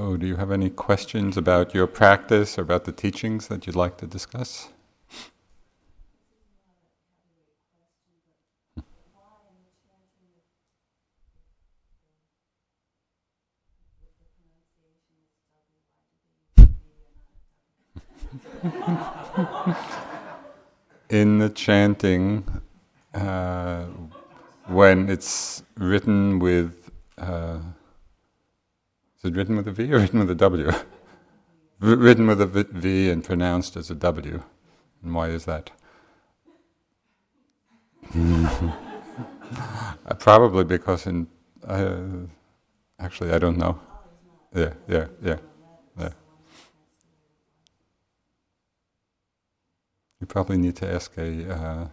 [0.00, 3.76] So, do you have any questions about your practice or about the teachings that you'd
[3.76, 4.70] like to discuss?
[21.10, 22.62] In the chanting,
[23.12, 23.84] uh,
[24.66, 27.58] when it's written with uh,
[29.22, 30.72] is it written with a V or written with a W?
[31.80, 34.42] written with a V and pronounced as a W.
[35.02, 35.70] And why is that?
[38.14, 38.72] uh,
[40.18, 41.26] probably because in
[41.66, 42.00] uh,
[42.98, 43.78] actually I don't know.
[44.54, 45.36] Yeah, yeah, yeah,
[45.98, 46.10] yeah.
[50.18, 51.88] You probably need to ask a uh,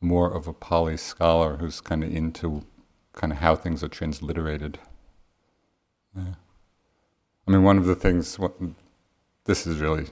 [0.00, 2.64] more of a Pali scholar who's kind of into
[3.12, 4.78] kind of how things are transliterated.
[6.16, 6.34] Yeah.
[7.46, 8.54] I mean, one of the things, what,
[9.44, 10.06] this is really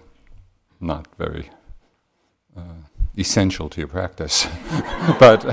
[0.80, 1.50] not very
[2.56, 2.82] uh,
[3.18, 4.46] essential to your practice,
[5.18, 5.44] but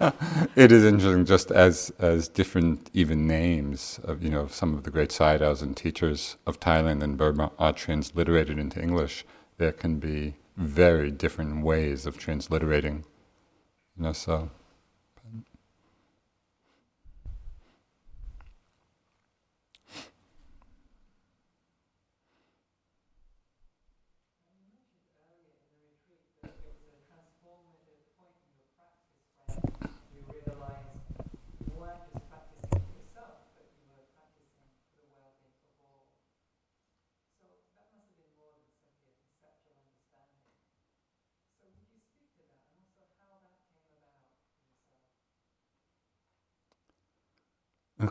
[0.56, 4.90] it is interesting just as, as different even names of, you know, some of the
[4.90, 9.24] great sayadaws and teachers of Thailand and Burma are transliterated into English,
[9.58, 13.04] there can be very different ways of transliterating,
[13.96, 14.50] you know, so...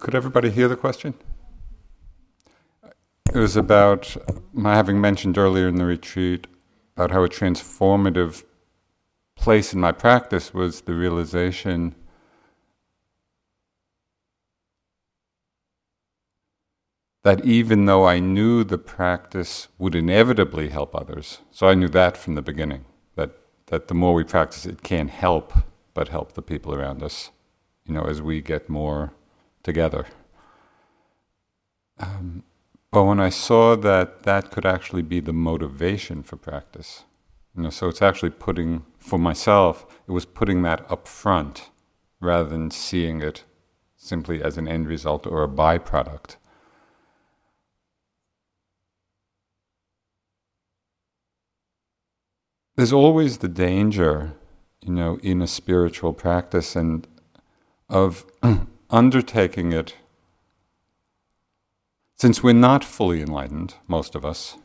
[0.04, 1.14] Could everybody hear the question?
[3.34, 4.18] It was about
[4.52, 6.46] my having mentioned earlier in the retreat
[6.98, 8.44] about how a transformative
[9.38, 11.96] place in my practice was the realization
[17.24, 22.18] that even though I knew the practice would inevitably help others, so I knew that
[22.18, 22.84] from the beginning,
[23.16, 23.38] that,
[23.68, 25.54] that the more we practice, it can't help
[25.94, 27.32] but help the people around us,
[27.86, 29.14] you know, as we get more
[29.64, 30.06] together.
[32.00, 32.44] Um,
[32.92, 37.04] but when I saw that that could actually be the motivation for practice,
[37.56, 41.70] you know, so it's actually putting, for myself, it was putting that up front
[42.20, 43.44] rather than seeing it
[43.96, 46.36] simply as an end result or a byproduct.
[52.76, 54.34] There's always the danger,
[54.82, 57.08] you know, in a spiritual practice and
[57.88, 58.26] of
[58.94, 59.96] undertaking it,
[62.16, 64.58] since we're not fully enlightened, most of us,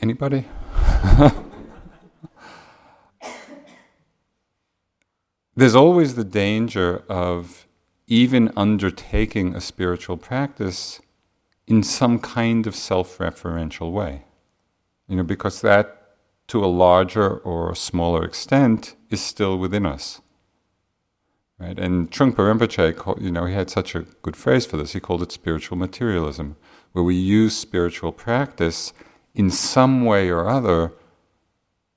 [0.00, 0.46] anybody?
[5.54, 7.68] There's always the danger of
[8.08, 11.00] even undertaking a spiritual practice
[11.68, 14.24] in some kind of self referential way.
[15.06, 16.16] You know, because that,
[16.48, 20.21] to a larger or smaller extent, is still within us.
[21.58, 21.78] Right?
[21.78, 24.92] And Trungpa Rinpoche, you know, he had such a good phrase for this.
[24.92, 26.56] He called it spiritual materialism,
[26.92, 28.92] where we use spiritual practice
[29.34, 30.92] in some way or other,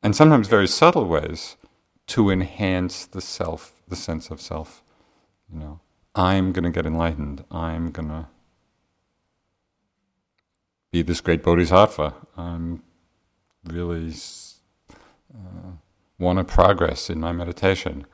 [0.04, 1.58] and sometimes very subtle ways,
[2.08, 4.84] to enhance the self, the sense of self.
[5.52, 5.80] You know,
[6.14, 7.44] I'm going to get enlightened.
[7.50, 8.28] I'm going to
[10.92, 12.14] be this great bodhisattva.
[12.38, 12.84] I'm
[13.66, 14.14] really
[15.34, 15.72] uh,
[16.20, 18.06] want to progress in my meditation.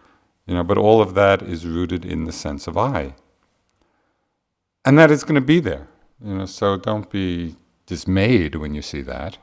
[0.45, 3.15] You know, but all of that is rooted in the sense of I.
[4.83, 5.87] And that is going to be there.
[6.23, 9.37] You know, so don't be dismayed when you see that.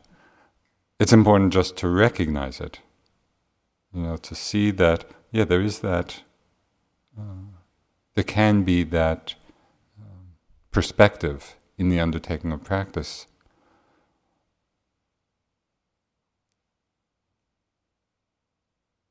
[0.98, 2.81] It's important just to recognize it.
[3.94, 6.22] You know, to see that, yeah, there is that,
[7.19, 7.22] uh,
[8.14, 9.34] there can be that
[10.00, 10.05] uh,
[10.72, 13.26] perspective in the undertaking of practice.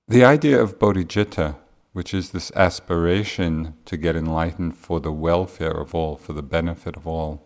[0.09, 1.56] The idea of bodhicitta
[1.97, 6.95] which is this aspiration to get enlightened for the welfare of all, for the benefit
[6.95, 7.44] of all,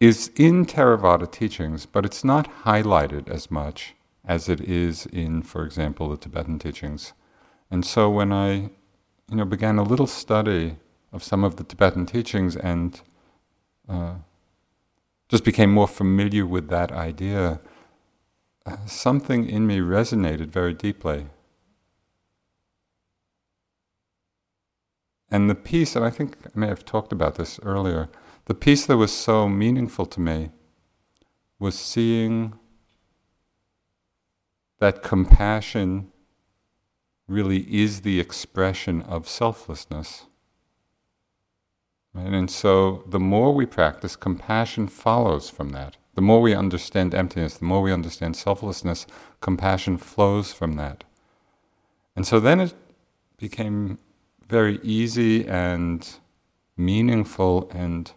[0.00, 3.94] is in Theravada teachings, but it's not highlighted as much
[4.24, 7.12] as it is in, for example, the Tibetan teachings.
[7.70, 8.70] And so when I,
[9.28, 10.78] you know, began a little study
[11.12, 12.98] of some of the Tibetan teachings and
[13.90, 14.14] uh,
[15.28, 17.60] just became more familiar with that idea,
[18.64, 21.26] uh, something in me resonated very deeply.
[25.30, 28.08] And the piece, and I think I may have talked about this earlier,
[28.46, 30.50] the piece that was so meaningful to me
[31.58, 32.54] was seeing
[34.78, 36.12] that compassion
[37.26, 40.26] really is the expression of selflessness.
[42.14, 42.32] Right?
[42.32, 45.96] And so the more we practice, compassion follows from that.
[46.14, 49.06] The more we understand emptiness, the more we understand selflessness,
[49.40, 51.04] compassion flows from that.
[52.14, 52.74] And so then it
[53.36, 53.98] became
[54.48, 56.18] very easy and
[56.76, 58.12] meaningful and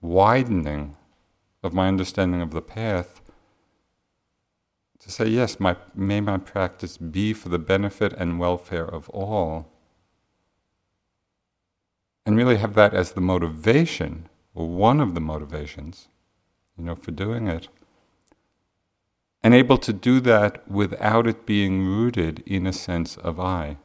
[0.00, 0.96] widening
[1.62, 3.20] of my understanding of the path
[4.98, 9.68] to say, yes, my, may my practice be for the benefit and welfare of all.
[12.24, 16.06] And really have that as the motivation, or one of the motivations,
[16.78, 17.66] you know, for doing it.
[19.42, 23.78] And able to do that without it being rooted in a sense of I.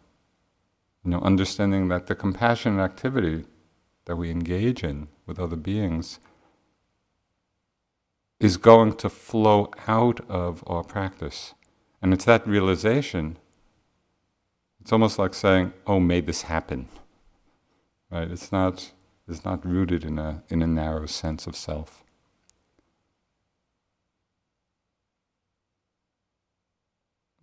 [1.08, 3.46] You know, understanding that the compassionate activity
[4.04, 6.20] that we engage in with other beings
[8.42, 11.54] is going to flow out of our practice.
[12.02, 13.38] And it's that realization.
[14.82, 16.90] It's almost like saying, "Oh, may this happen."
[18.12, 18.30] Right?
[18.30, 18.92] It's not.
[19.30, 22.04] It's not rooted in a in a narrow sense of self.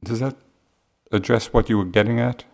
[0.03, 0.37] Does that
[1.11, 2.45] address what you were getting at?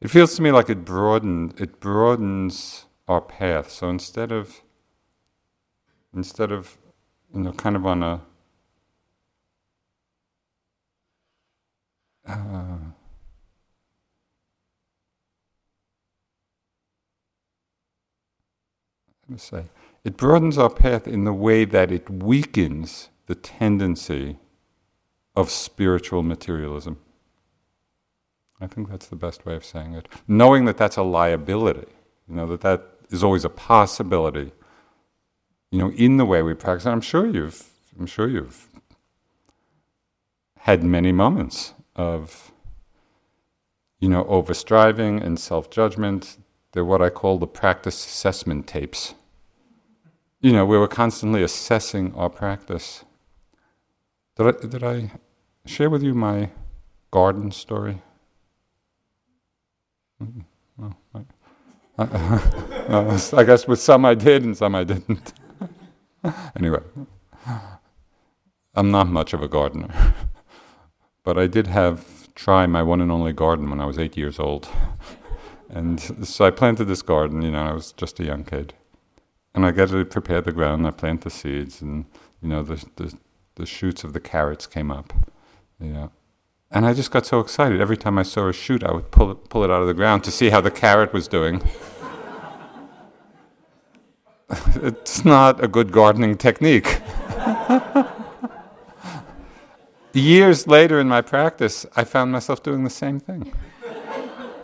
[0.00, 1.58] It feels to me like it broadened.
[1.60, 3.70] It broadens our path.
[3.70, 4.62] So instead of
[6.14, 6.76] instead of
[7.34, 8.20] you know kind of on a
[12.26, 12.78] uh,
[19.30, 19.64] to say
[20.04, 24.38] it broadens our path in the way that it weakens the tendency
[25.34, 26.98] of spiritual materialism.
[28.60, 30.08] I think that's the best way of saying it.
[30.26, 31.92] Knowing that that's a liability,
[32.28, 34.52] you know, that that is always a possibility.
[35.70, 37.68] You know, in the way we practice, I'm sure you've,
[37.98, 38.68] I'm sure you've
[40.60, 42.50] had many moments of,
[44.00, 46.38] you know, overstriving and self-judgment.
[46.72, 49.14] They're what I call the practice assessment tapes.
[50.40, 53.04] You know, we were constantly assessing our practice.
[54.36, 55.12] Did I, did I
[55.66, 56.50] share with you my
[57.10, 58.02] garden story?
[60.22, 60.40] Mm-hmm.
[60.78, 61.26] Well,
[61.98, 65.32] I guess with some I did and some I didn't.
[66.56, 66.82] anyway,
[68.74, 70.14] I'm not much of a gardener,
[71.24, 74.38] but I did have try my one and only garden when I was eight years
[74.38, 74.68] old,
[75.70, 77.40] and so I planted this garden.
[77.42, 78.74] You know, I was just a young kid,
[79.54, 80.86] and I got to prepare the ground.
[80.86, 82.04] I plant the seeds, and
[82.42, 83.16] you know, the the,
[83.54, 85.14] the shoots of the carrots came up.
[85.80, 86.12] You know,
[86.76, 87.80] and I just got so excited.
[87.80, 89.94] Every time I saw a shoot, I would pull it, pull it out of the
[89.94, 91.62] ground to see how the carrot was doing.
[94.82, 97.00] it's not a good gardening technique.
[100.12, 103.54] Years later in my practice, I found myself doing the same thing.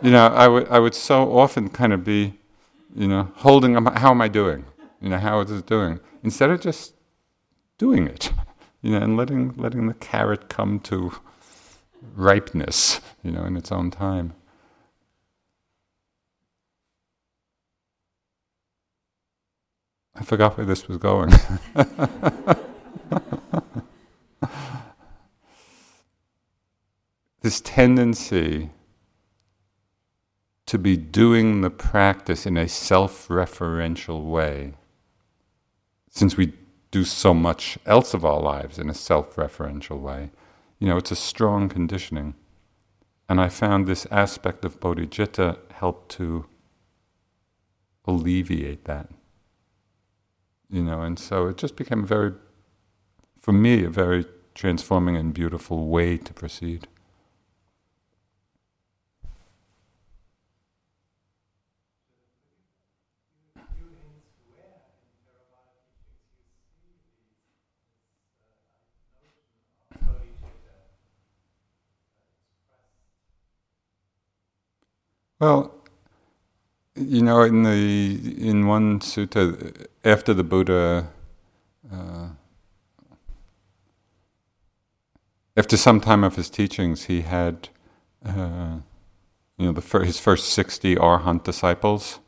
[0.03, 2.35] You know, I would, I would so often kind of be,
[2.95, 4.65] you know, holding, how am I doing?
[5.01, 5.99] You know, how is it doing?
[6.21, 6.93] Instead of just
[7.79, 8.31] doing it,
[8.83, 11.13] you know, and letting, letting the carrot come to
[12.15, 14.33] ripeness, you know, in its own time.
[20.15, 21.31] I forgot where this was going.
[27.41, 28.69] this tendency
[30.65, 34.73] to be doing the practice in a self referential way,
[36.09, 36.53] since we
[36.91, 40.29] do so much else of our lives in a self referential way,
[40.79, 42.35] you know, it's a strong conditioning.
[43.29, 46.45] And I found this aspect of bodhicitta helped to
[48.05, 49.09] alleviate that.
[50.69, 52.33] You know, and so it just became very,
[53.39, 54.25] for me, a very
[54.55, 56.87] transforming and beautiful way to proceed.
[75.43, 75.75] Well,
[76.95, 81.09] you know, in the in one sutta, after the Buddha,
[81.91, 82.29] uh,
[85.57, 87.67] after some time of his teachings, he had,
[88.25, 88.77] uh,
[89.57, 92.21] you know, the fir- his first sixty arhat disciples,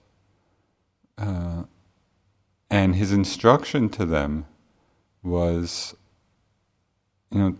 [1.18, 1.64] uh,
[2.70, 4.46] and his instruction to them
[5.24, 5.96] was,
[7.32, 7.56] you know,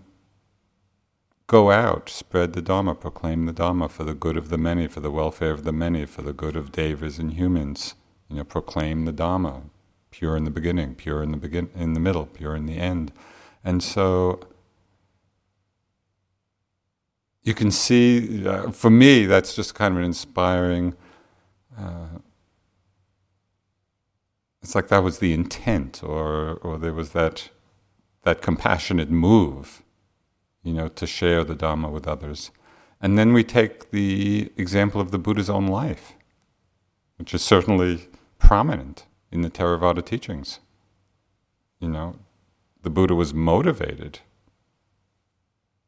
[1.48, 5.00] Go out, spread the Dharma, proclaim the Dharma for the good of the many, for
[5.00, 7.94] the welfare of the many, for the good of devas and humans.
[8.30, 9.62] You know, proclaim the Dharma,
[10.10, 13.12] pure in the beginning, pure in the begin, in the middle, pure in the end.
[13.64, 14.40] And so
[17.44, 20.96] you can see, uh, for me, that's just kind of an inspiring.
[21.78, 22.20] Uh,
[24.64, 27.50] it's like that was the intent, or or there was that
[28.24, 29.84] that compassionate move,
[30.66, 32.52] you know, to share the Dharma with others.
[33.00, 36.14] And then we take the example of the Buddha's own life,
[37.18, 40.60] which is certainly prominent in the Theravada teachings.
[41.80, 42.16] You know,
[42.82, 44.20] the Buddha was motivated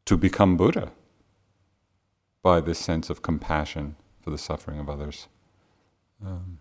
[0.06, 0.92] to become Buddha
[2.44, 5.28] by this sense of compassion for the suffering of others.
[6.24, 6.60] Um,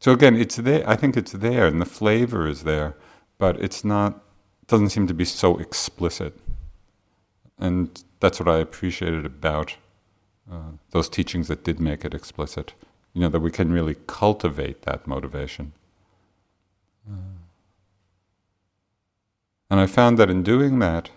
[0.00, 0.88] so again, it's there.
[0.88, 2.96] I think it's there, and the flavor is there
[3.42, 4.22] but it's not
[4.72, 6.32] doesn't seem to be so explicit.
[7.58, 9.76] And that's what I appreciated about
[10.50, 12.72] uh, those teachings that did make it explicit.
[13.12, 15.72] You know, that we can really cultivate that motivation.
[19.70, 21.10] And I found that in doing that,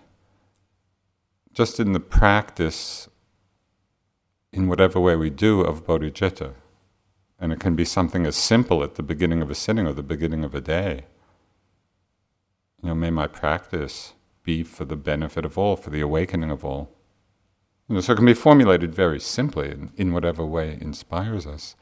[1.54, 3.08] just in the practice,
[4.52, 6.52] in whatever way we do, of bodhicitta,
[7.40, 10.02] and it can be something as simple at the beginning of a sitting or the
[10.02, 11.06] beginning of a day
[12.82, 16.64] you know, may my practice be for the benefit of all, for the awakening of
[16.64, 16.90] all.
[17.88, 21.76] You know, so it can be formulated very simply in, in whatever way inspires us.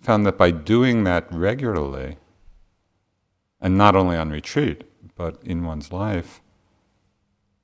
[0.00, 2.16] I found that by doing that regularly,
[3.60, 4.84] and not only on retreat,
[5.16, 6.40] but in one's life,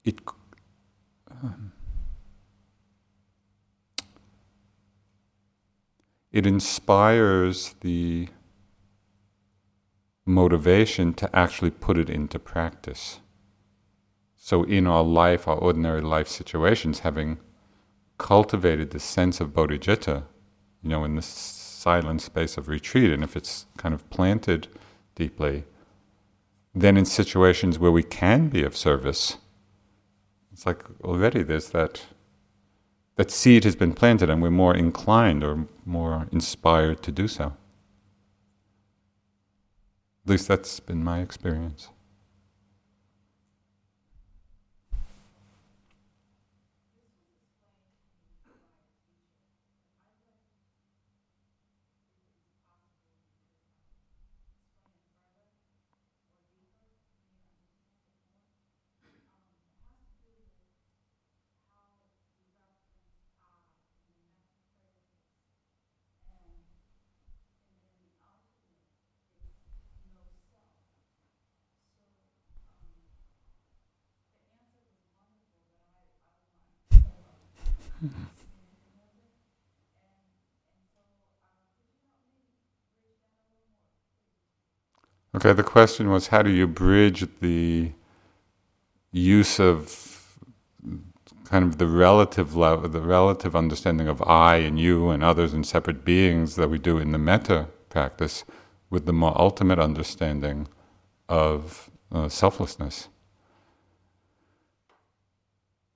[0.05, 0.19] it
[1.31, 1.73] um,
[6.33, 8.29] it inspires the
[10.27, 13.21] motivation to actually put it into practice.
[14.37, 17.39] So, in our life, our ordinary life situations, having
[18.19, 20.25] cultivated the sense of bodhicitta,
[20.83, 24.69] you know, in the silent space of retreat, and if it's kind of planted
[25.15, 25.65] deeply,
[26.75, 29.39] then in situations where we can be of service,
[30.53, 32.03] it's like already there's that
[33.17, 37.57] that seed has been planted, and we're more inclined or more inspired to do so.
[40.25, 41.91] At least that's been my experience.
[85.35, 87.91] Okay, the question was how do you bridge the
[89.11, 90.39] use of
[91.45, 95.67] kind of the relative level, the relative understanding of I and you and others and
[95.67, 98.45] separate beings that we do in the metta practice
[98.91, 100.69] with the more ultimate understanding
[101.29, 103.09] of uh, selflessness.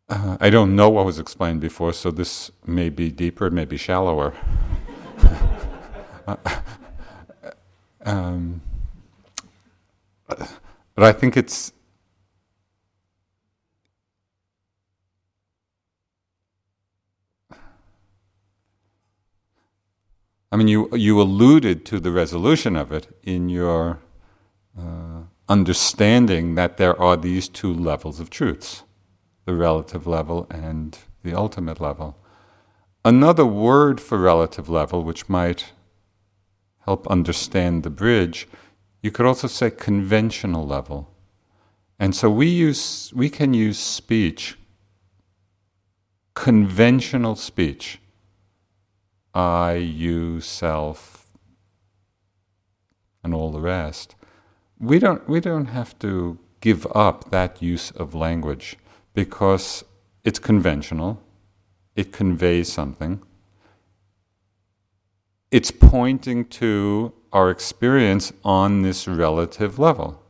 [0.09, 3.77] Uh, I don't know what was explained before, so this may be deeper, may be
[3.77, 4.35] shallower.
[6.27, 6.37] uh,
[8.05, 8.63] um,
[10.29, 11.73] but I think it's
[20.51, 23.99] I mean, you you alluded to the resolution of it in your
[24.79, 28.83] uh, understanding that there are these two levels of truths,
[29.45, 32.17] the relative level and the ultimate level.
[33.05, 35.73] Another word for relative level, which might
[36.87, 38.49] help understand the bridge,
[39.03, 41.09] you could also say conventional level.
[41.99, 44.57] And so we use we can use speech,
[46.35, 48.01] conventional speech.
[49.35, 51.31] I, you, self,
[53.23, 54.17] and all the rest.
[54.79, 58.77] We don't we don't have to give up that use of language
[59.15, 59.85] because
[60.25, 61.21] it's conventional,
[61.97, 63.23] it conveys something.
[65.51, 70.23] It's pointing to our experience on this relative level.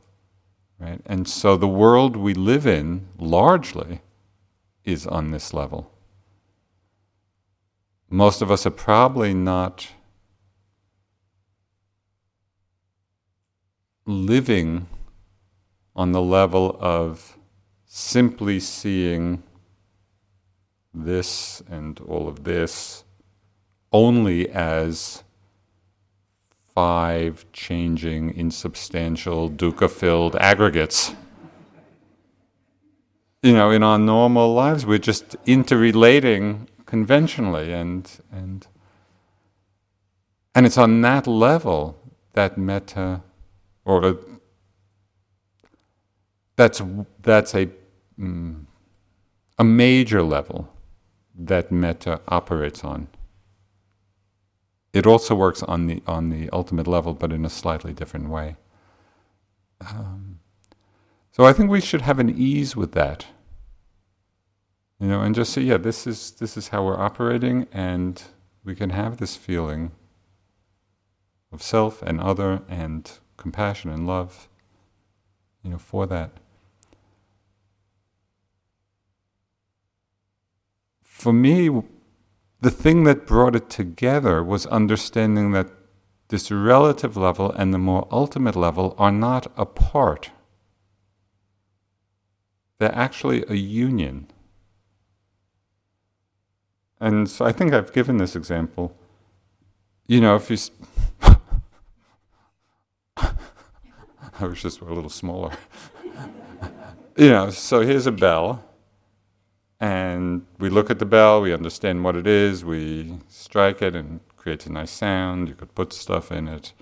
[0.79, 1.01] Right?
[1.05, 4.01] And so the world we live in largely
[4.85, 5.91] is on this level.
[8.09, 9.89] Most of us are probably not
[14.05, 14.87] living
[15.95, 17.37] on the level of
[17.85, 19.43] simply seeing
[20.93, 23.03] this and all of this
[23.91, 25.23] only as
[26.73, 31.13] five changing, insubstantial, dukkha filled aggregates.
[33.41, 38.67] You know, in our normal lives, we're just interrelating conventionally, and, and,
[40.55, 41.97] and it's on that level
[42.33, 43.21] that metta,
[43.85, 44.19] or
[46.55, 46.81] that's,
[47.21, 47.69] that's a,
[48.19, 48.65] mm,
[49.57, 50.73] a major level
[51.37, 53.07] that metta operates on.
[54.91, 58.55] It also works on the on the ultimate level, but in a slightly different way.
[59.81, 60.39] Um,
[61.31, 63.27] so I think we should have an ease with that.
[64.99, 68.21] You know, and just say, yeah, this is this is how we're operating, and
[68.63, 69.91] we can have this feeling
[71.51, 74.49] of self and other and compassion and love,
[75.63, 76.31] you know, for that.
[81.01, 81.69] For me,
[82.61, 85.69] the thing that brought it together was understanding that
[86.27, 90.31] this relative level and the more ultimate level are not apart.
[92.77, 94.27] They're actually a union.
[96.99, 98.95] And so I think I've given this example.
[100.07, 100.57] You know, if you.
[100.59, 100.83] Sp-
[103.17, 103.33] I
[104.41, 105.53] was just a little smaller.
[107.17, 108.68] you know, so here's a bell
[109.79, 114.19] and we look at the bell, we understand what it is, we strike it and
[114.35, 116.73] creates a nice sound, you could put stuff in it.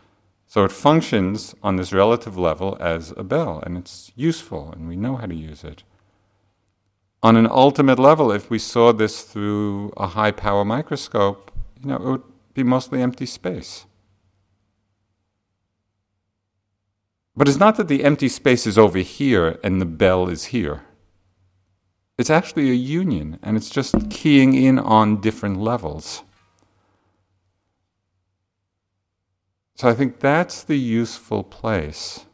[0.48, 4.96] So it functions on this relative level as a bell, and it's useful, and we
[4.96, 5.84] know how to use it.
[7.22, 11.52] On an ultimate level, if we saw this through a high power microscope,
[11.82, 12.24] you know, it would
[12.54, 13.86] be mostly empty space.
[17.36, 20.87] But it's not that the empty space is over here and the bell is here.
[22.18, 26.24] It's actually a union, and it's just keying in on different levels.
[29.76, 32.26] So I think that's the useful place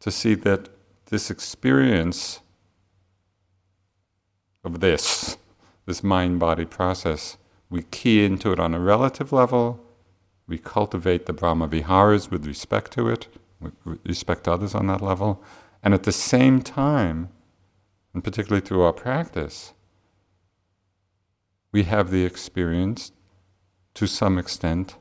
[0.00, 0.68] to see that
[1.06, 2.40] this experience
[4.62, 5.38] of this,
[5.86, 7.38] this mind body process,
[7.70, 9.80] we key into it on a relative level,
[10.46, 13.72] we cultivate the Brahma Viharas with respect to it, with
[14.04, 15.42] respect to others on that level,
[15.82, 17.30] and at the same time,
[18.16, 19.74] and particularly through our practice,
[21.70, 23.12] we have the experience,
[23.92, 24.96] to some extent,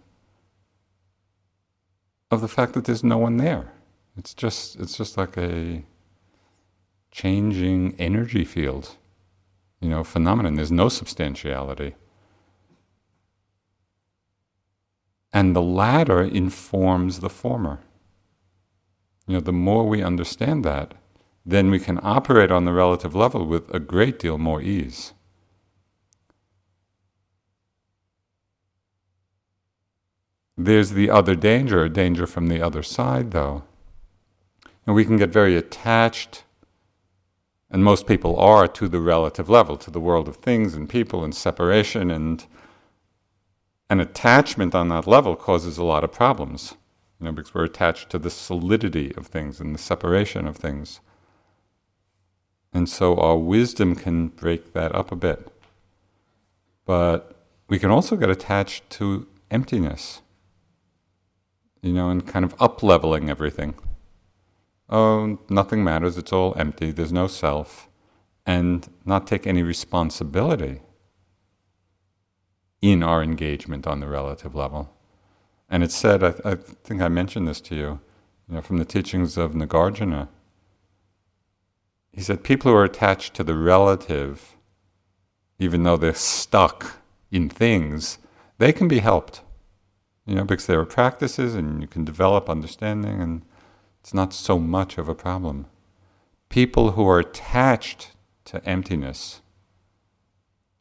[2.30, 3.72] of the fact that there's no one there.
[4.18, 5.86] It's just it's just like a
[7.10, 8.98] changing energy field,
[9.80, 10.56] you know, phenomenon.
[10.56, 11.96] There's no substantiality.
[15.32, 17.80] And the latter informs the former.
[19.26, 20.96] You know, the more we understand that,
[21.46, 25.14] then we can operate on the relative level with a great deal more ease.
[30.58, 33.64] There's the other danger, a danger from the other side, though.
[34.88, 36.44] And we can get very attached,
[37.70, 41.24] and most people are, to the relative level, to the world of things and people
[41.24, 42.46] and separation, and
[43.90, 46.76] an attachment on that level causes a lot of problems,
[47.20, 51.02] you know, because we're attached to the solidity of things and the separation of things.
[52.76, 55.48] And so our wisdom can break that up a bit.
[56.86, 57.34] But
[57.70, 60.22] we can also get attached to emptiness,
[61.82, 63.76] you know, and kind of up leveling everything.
[64.90, 67.88] Oh, nothing matters, it's all empty, there's no self,
[68.46, 70.82] and not take any responsibility
[72.82, 74.94] in our engagement on the relative level.
[75.70, 78.00] And it's said, I, th- I think I mentioned this to you,
[78.50, 80.28] you know, from the teachings of Nagarjuna
[82.16, 84.56] he said people who are attached to the relative,
[85.60, 88.20] even though they're stuck in things,
[88.58, 89.42] they can be helped.
[90.26, 93.42] You know, because there are practices and you can develop understanding, and
[94.00, 95.66] it's not so much of a problem.
[96.48, 98.12] People who are attached
[98.46, 99.42] to emptiness,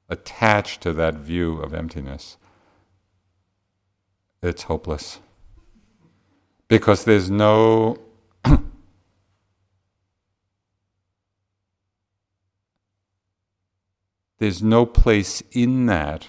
[0.08, 2.36] attached to that view of emptiness,
[4.40, 5.18] it's hopeless.
[6.68, 7.98] Because there's no
[14.38, 16.28] there's no place in that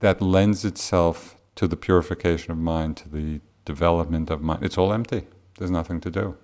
[0.00, 4.62] that lends itself to the purification of mind, to the development of mind.
[4.62, 5.26] It's all empty.
[5.58, 6.36] There's nothing to do.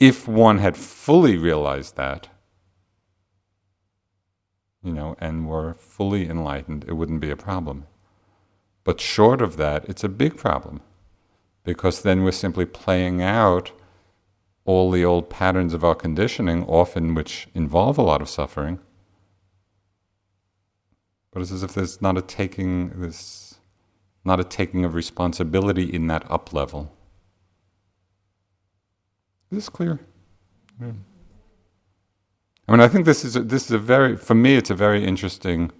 [0.00, 2.28] If one had fully realized that,
[4.82, 7.86] you know, and were fully enlightened, it wouldn't be a problem.
[8.82, 10.80] But short of that, it's a big problem
[11.62, 13.72] because then we're simply playing out
[14.64, 18.78] all the old patterns of our conditioning, often which involve a lot of suffering.
[21.30, 23.58] But it's as if there's not a taking this
[24.24, 26.90] not a taking of responsibility in that up level.
[29.50, 30.00] Is this clear?
[30.80, 30.92] Yeah.
[32.66, 34.74] I mean, I think this is a, this is a very for me it's a
[34.74, 35.70] very interesting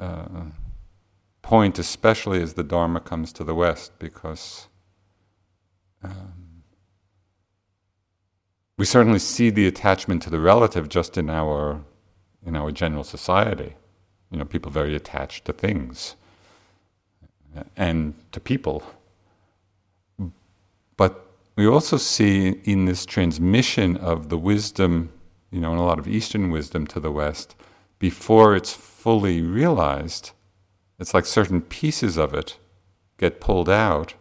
[0.00, 0.46] uh,
[1.42, 4.66] point, especially as the Dharma comes to the West, because
[6.02, 6.41] um,
[8.82, 11.84] we certainly see the attachment to the relative just in our
[12.44, 13.76] in our general society.
[14.32, 16.16] You know, people very attached to things
[17.76, 18.82] and to people.
[20.96, 25.12] But we also see in this transmission of the wisdom,
[25.52, 27.54] you know, and a lot of Eastern wisdom to the West,
[28.00, 30.32] before it's fully realized,
[30.98, 32.58] it's like certain pieces of it
[33.16, 34.14] get pulled out,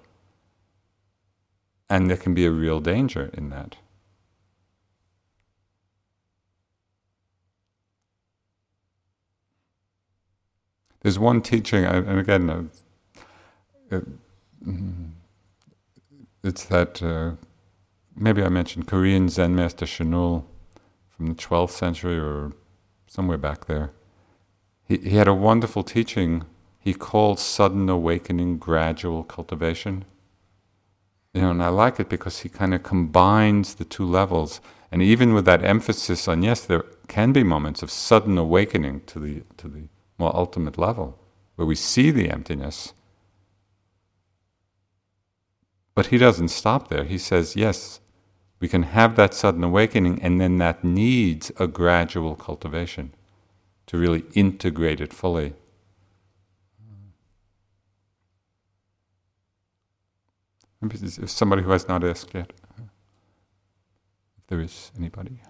[1.89, 3.77] and there can be a real danger in that.
[11.01, 12.69] There's one teaching, and again,
[13.91, 14.01] uh,
[14.65, 15.09] mm,
[16.43, 17.31] it's that uh,
[18.15, 20.43] maybe I mentioned Korean Zen master Chinul
[21.09, 22.53] from the 12th century or
[23.07, 23.91] somewhere back there.
[24.87, 26.45] He, he had a wonderful teaching
[26.81, 30.03] he called sudden awakening gradual cultivation.
[31.31, 34.59] You know, and I like it because he kind of combines the two levels.
[34.91, 39.19] And even with that emphasis on yes, there can be moments of sudden awakening to
[39.19, 39.83] the to the
[40.21, 41.17] more ultimate level,
[41.55, 42.93] where we see the emptiness.
[45.95, 47.03] But he doesn't stop there.
[47.03, 47.99] He says, yes,
[48.59, 53.13] we can have that sudden awakening, and then that needs a gradual cultivation
[53.87, 55.53] to really integrate it fully.
[60.83, 62.53] If somebody who has not asked yet,
[64.37, 65.41] if there is anybody.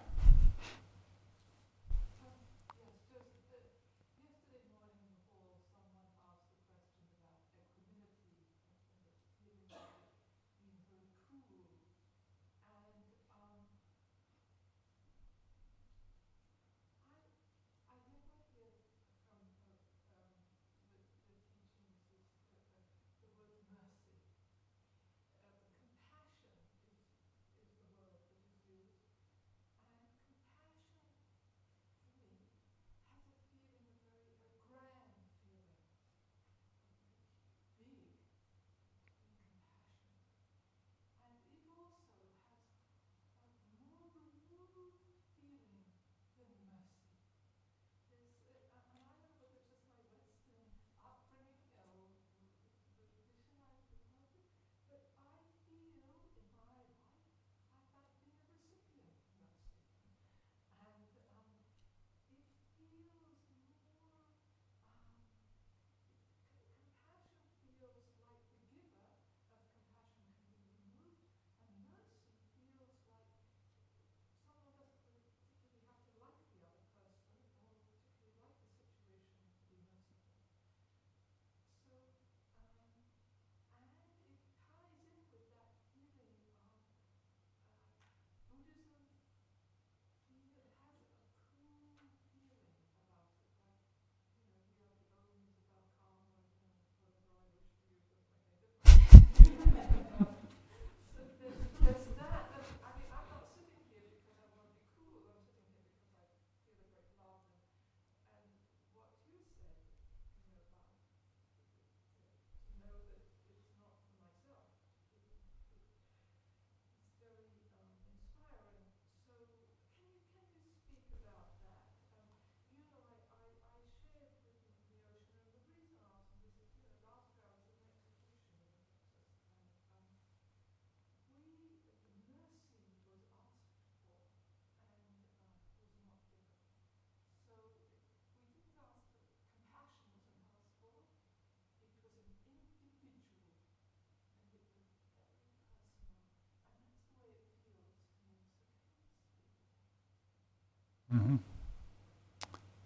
[151.13, 151.37] Mm-hmm.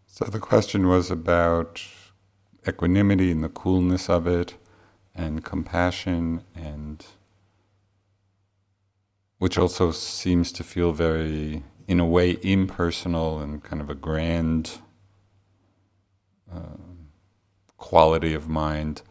[0.08, 1.84] So the question was about
[2.68, 4.56] equanimity and the coolness of it,
[5.14, 7.06] and compassion, and
[9.38, 14.80] which also seems to feel very, in a way, impersonal and kind of a grand
[16.52, 16.78] uh,
[17.78, 19.02] quality of mind.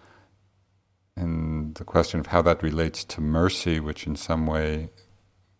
[1.17, 4.91] And the question of how that relates to mercy, which in some way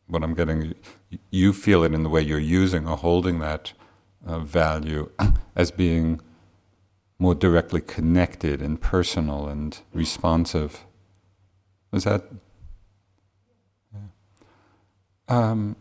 [0.07, 0.75] what I'm getting,
[1.31, 3.73] you feel it in the way you're using or holding that
[4.27, 5.11] uh, value
[5.57, 6.21] as being
[7.19, 10.85] more directly connected and personal and responsive.
[11.93, 12.25] Is that?
[13.93, 14.01] Yeah.
[15.29, 15.77] Um,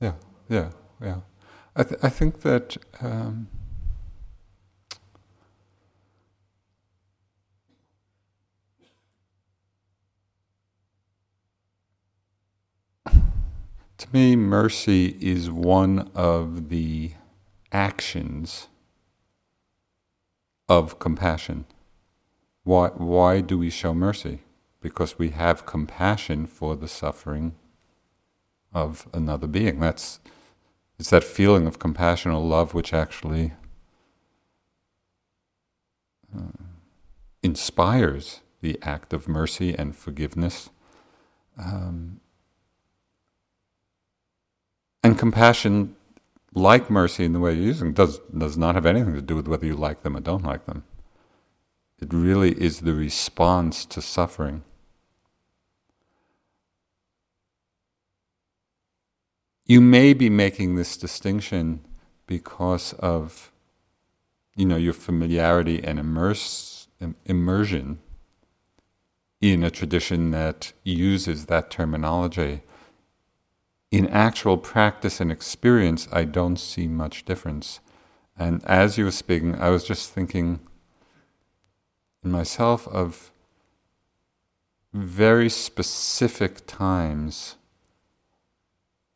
[0.00, 0.12] yeah,
[0.48, 0.70] yeah,
[1.02, 1.20] yeah.
[1.74, 2.76] I, th- I think that.
[3.00, 3.48] Um,
[13.98, 17.12] To me, mercy is one of the
[17.72, 18.68] actions
[20.68, 21.64] of compassion.
[22.62, 24.40] Why, why do we show mercy?
[24.82, 27.54] Because we have compassion for the suffering
[28.72, 29.80] of another being.
[29.80, 30.20] That's
[30.98, 33.52] it's that feeling of compassion or love which actually
[36.36, 36.64] uh,
[37.42, 40.70] inspires the act of mercy and forgiveness.
[41.58, 42.20] Um,
[45.06, 45.94] and compassion,
[46.52, 49.46] like mercy in the way you're using, does, does not have anything to do with
[49.46, 50.82] whether you like them or don't like them.
[52.00, 54.64] It really is the response to suffering.
[59.64, 61.84] You may be making this distinction
[62.26, 63.52] because of
[64.56, 66.88] you know your familiarity and immerse,
[67.24, 67.98] immersion
[69.40, 72.62] in a tradition that uses that terminology
[73.96, 77.80] in actual practice and experience, I don't see much difference.
[78.38, 80.60] And as you were speaking, I was just thinking
[82.22, 83.30] in myself of
[84.92, 87.56] very specific times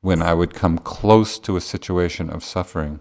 [0.01, 3.01] when I would come close to a situation of suffering,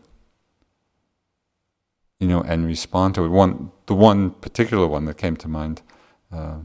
[2.19, 3.29] you know, and respond to it.
[3.29, 5.81] One, the one particular one that came to mind.
[6.29, 6.57] Uh,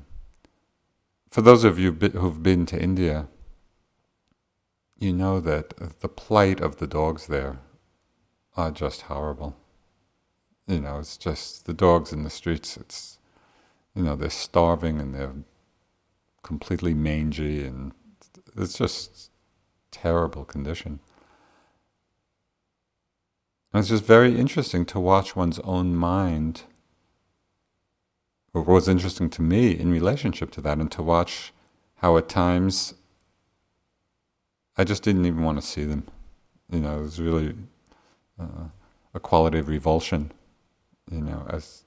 [1.31, 3.29] for those of you who've been to India,
[4.98, 7.59] you know that the plight of the dogs there
[8.57, 9.57] are just horrible.
[10.66, 13.18] You know, it's just the dogs in the streets, it's,
[13.94, 15.35] you know, they're starving and they're
[16.42, 17.92] completely mangy and
[18.57, 19.30] it's just
[19.90, 21.00] terrible condition.
[23.72, 26.62] And it's just very interesting to watch one's own mind,
[28.52, 31.52] what was interesting to me in relationship to that, and to watch
[31.96, 32.94] how at times
[34.76, 36.04] I just didn't even want to see them.
[36.70, 37.54] You know, it was really
[38.40, 38.68] uh,
[39.12, 40.32] a quality of revulsion.
[41.10, 41.84] You know, as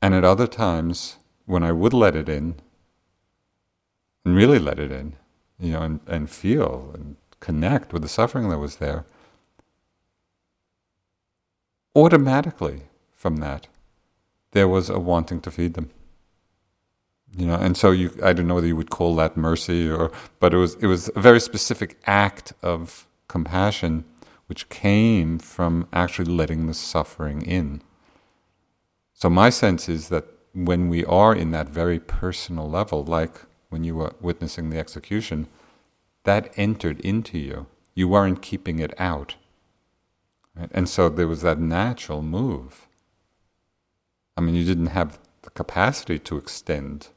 [0.00, 1.16] and at other times
[1.46, 2.56] when I would let it in,
[4.24, 5.14] and really let it in,
[5.58, 9.04] you know, and, and feel and connect with the suffering that was there,
[11.96, 13.66] automatically from that,
[14.52, 15.90] there was a wanting to feed them.
[17.36, 20.10] You know, and so you, I don't know whether you would call that mercy or,
[20.40, 24.04] but it was, it was a very specific act of compassion
[24.46, 27.82] which came from actually letting the suffering in.
[29.12, 33.84] So my sense is that when we are in that very personal level, like when
[33.84, 35.48] you were witnessing the execution,
[36.24, 37.66] that entered into you.
[37.94, 39.36] You weren't keeping it out.
[40.56, 40.70] Right?
[40.72, 42.86] And so there was that natural move.
[44.36, 47.08] I mean, you didn't have the capacity to extend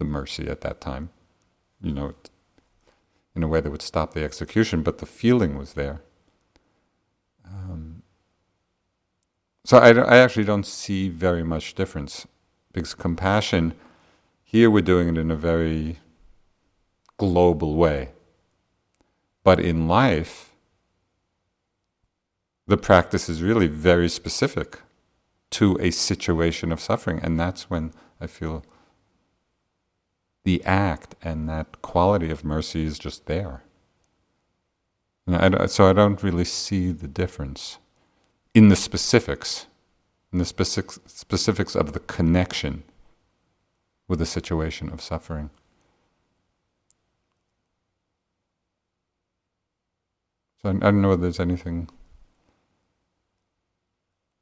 [0.00, 1.10] the mercy at that time,
[1.80, 2.14] you know,
[3.36, 6.00] in a way that would stop the execution, but the feeling was there.
[7.46, 8.02] Um,
[9.64, 12.26] so I, I actually don't see very much difference
[12.72, 13.74] because compassion,
[14.42, 15.98] here we're doing it in a very
[17.18, 18.08] global way.
[19.44, 20.52] But in life,
[22.66, 24.80] the practice is really very specific
[25.50, 28.64] to a situation of suffering, and that's when I feel
[30.50, 33.62] the act and that quality of mercy is just there.
[35.68, 37.78] So I don't really see the difference
[38.52, 39.66] in the specifics,
[40.32, 42.82] in the specific, specifics of the connection
[44.08, 45.50] with the situation of suffering.
[50.60, 51.88] So I, I don't know if there's anything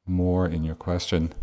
[0.07, 1.33] more in your question.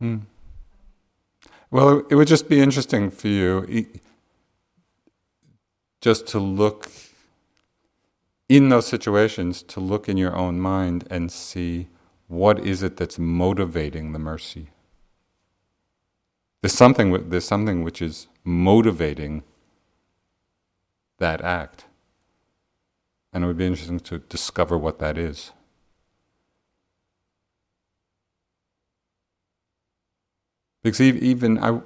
[0.00, 0.18] Hmm.
[1.70, 3.66] Well, it would just be interesting for you
[6.00, 6.90] just to look
[8.48, 11.88] in those situations, to look in your own mind and see
[12.28, 14.68] what is it that's motivating the mercy
[16.62, 19.44] There's something, there's something which is motivating
[21.18, 21.86] that act.
[23.32, 25.52] And it would be interesting to discover what that is.
[30.86, 31.80] Because even I,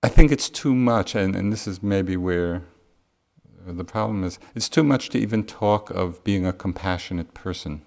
[0.00, 2.62] I think it's too much, and, and this is maybe where
[3.66, 7.82] the problem is it's too much to even talk of being a compassionate person.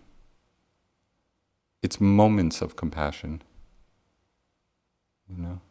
[1.81, 3.43] It's moments of compassion,
[5.29, 5.61] you know.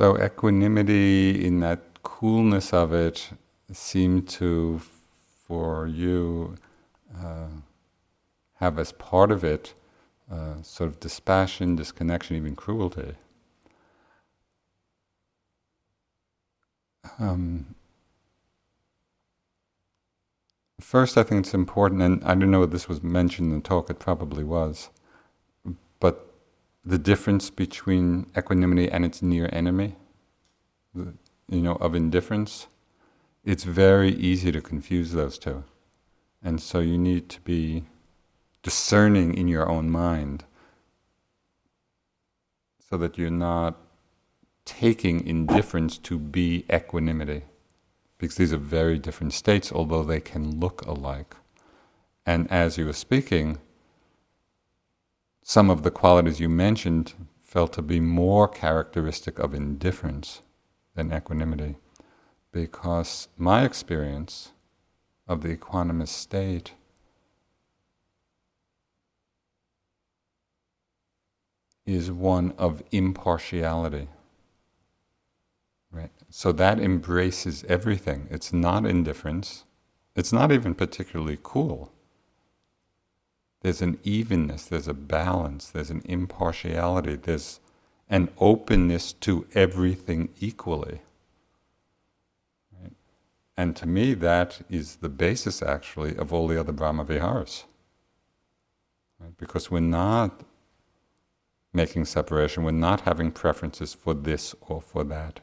[0.00, 3.28] So equanimity in that coolness of it
[3.70, 4.80] seemed to,
[5.44, 6.56] for you,
[7.14, 7.48] uh,
[8.54, 9.74] have as part of it
[10.32, 13.12] uh, sort of dispassion, disconnection, even cruelty.
[17.18, 17.74] Um,
[20.80, 23.68] first, I think it's important, and I don't know if this was mentioned in the
[23.68, 24.88] talk, it probably was,
[26.84, 29.96] the difference between equanimity and its near enemy,
[30.94, 31.14] the,
[31.48, 32.66] you know, of indifference,
[33.44, 35.64] it's very easy to confuse those two.
[36.42, 37.84] And so you need to be
[38.62, 40.44] discerning in your own mind
[42.88, 43.76] so that you're not
[44.64, 47.42] taking indifference to be equanimity.
[48.18, 51.36] Because these are very different states, although they can look alike.
[52.26, 53.58] And as you were speaking,
[55.42, 60.42] some of the qualities you mentioned felt to be more characteristic of indifference
[60.94, 61.76] than equanimity,
[62.52, 64.52] because my experience
[65.26, 66.74] of the equanimous state
[71.86, 74.08] is one of impartiality.
[75.90, 76.10] Right?
[76.28, 78.28] So that embraces everything.
[78.30, 79.64] It's not indifference.
[80.14, 81.92] It's not even particularly cool.
[83.60, 87.60] There's an evenness, there's a balance, there's an impartiality, there's
[88.08, 91.00] an openness to everything equally.
[92.80, 92.92] Right?
[93.56, 97.64] And to me, that is the basis actually of all the other Brahma Viharas.
[99.20, 99.36] Right?
[99.36, 100.40] Because we're not
[101.72, 105.40] making separation, we're not having preferences for this or for that.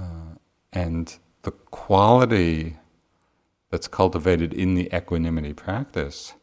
[0.00, 0.36] Uh,
[0.72, 2.76] and the quality
[3.70, 6.34] that's cultivated in the equanimity practice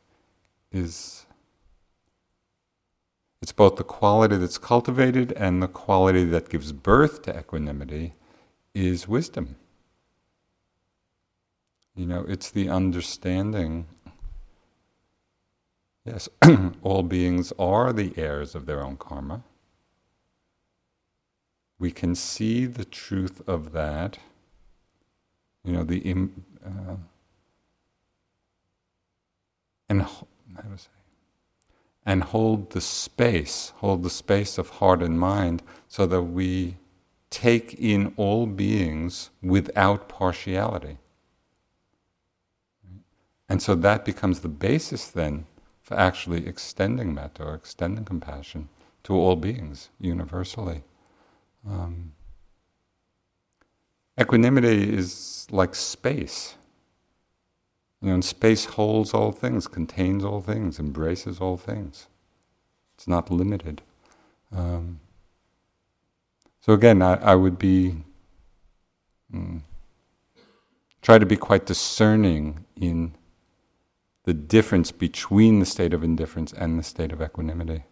[0.73, 1.25] is
[3.41, 8.13] it's both the quality that's cultivated and the quality that gives birth to equanimity
[8.73, 9.57] is wisdom.
[11.95, 13.85] You know, it's the understanding.
[16.05, 16.29] Yes,
[16.83, 19.43] all beings are the heirs of their own karma.
[21.77, 24.19] We can see the truth of that.
[25.65, 26.29] You know, the
[26.65, 26.95] uh,
[29.89, 30.07] and
[32.05, 36.77] and hold the space, hold the space of heart and mind, so that we
[37.29, 40.97] take in all beings without partiality.
[43.49, 45.45] And so that becomes the basis then
[45.81, 48.69] for actually extending metta or extending compassion
[49.03, 50.83] to all beings universally.
[51.67, 52.13] Um,
[54.19, 56.55] equanimity is like space.
[58.03, 62.07] You know, and space holds all things, contains all things, embraces all things.
[62.95, 63.81] It's not limited.
[64.51, 64.99] Um,
[66.59, 68.03] so again, I, I would be
[69.33, 69.61] mm,
[71.01, 73.15] try to be quite discerning in
[74.25, 77.83] the difference between the state of indifference and the state of equanimity.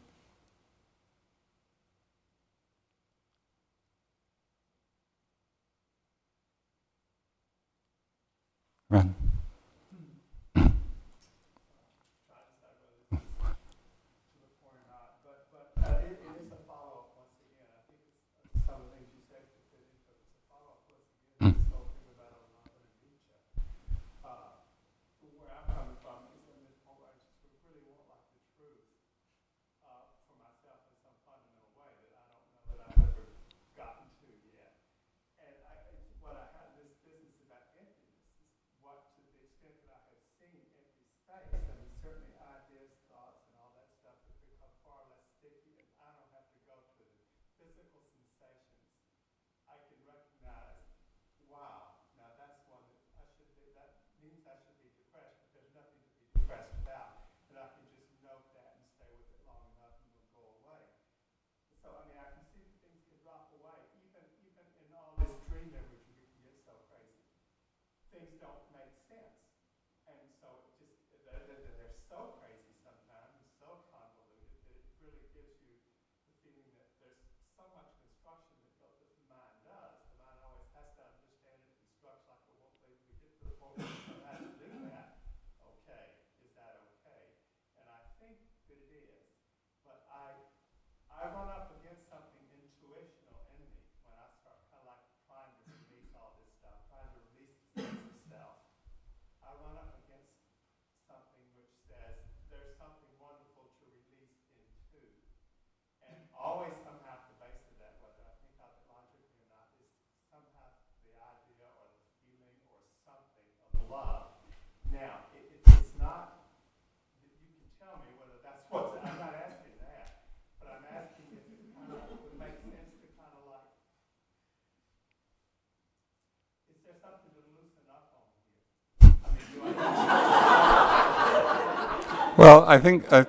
[132.42, 133.28] Well, I think I,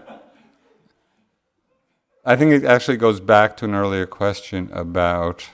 [2.24, 5.50] I think it actually goes back to an earlier question about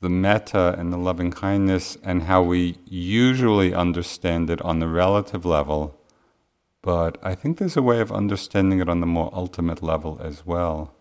[0.00, 5.44] the metta and the loving kindness and how we usually understand it on the relative
[5.44, 6.00] level,
[6.82, 10.46] but I think there's a way of understanding it on the more ultimate level as
[10.46, 10.94] well.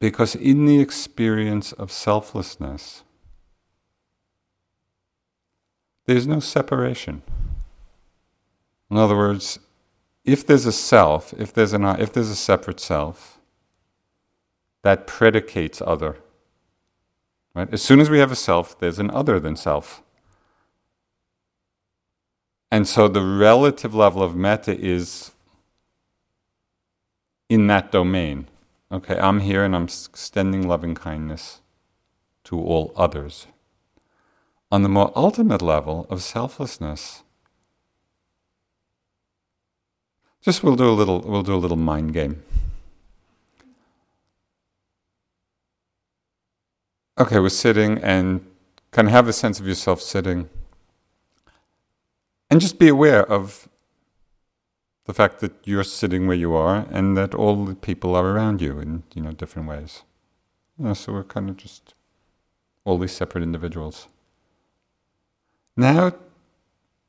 [0.00, 3.03] Because in the experience of selflessness,
[6.06, 7.22] there's no separation.
[8.90, 9.58] In other words,
[10.24, 13.38] if there's a self, if there's an if there's a separate self,
[14.82, 16.18] that predicates other.
[17.54, 17.72] Right?
[17.72, 20.02] As soon as we have a self, there's an other than self.
[22.70, 25.30] And so the relative level of metta is
[27.48, 28.48] in that domain.
[28.90, 31.60] Okay, I'm here and I'm extending loving kindness
[32.44, 33.46] to all others.
[34.74, 37.22] On the more ultimate level of selflessness,
[40.42, 42.42] just we'll do a little we'll do a little mind game.
[47.20, 48.44] Okay, we're sitting and
[48.90, 50.48] kind of have a sense of yourself sitting.
[52.50, 53.68] And just be aware of
[55.04, 58.60] the fact that you're sitting where you are and that all the people are around
[58.60, 60.02] you in you know different ways.
[60.76, 61.94] You know, so we're kind of just
[62.84, 64.08] all these separate individuals.
[65.76, 66.12] Now,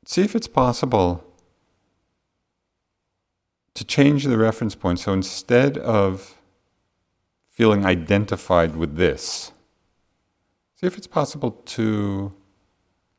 [0.04, 1.22] see if it's possible
[3.74, 4.98] to change the reference point.
[5.00, 6.36] So instead of
[7.50, 9.52] feeling identified with this,
[10.74, 12.32] see if it's possible to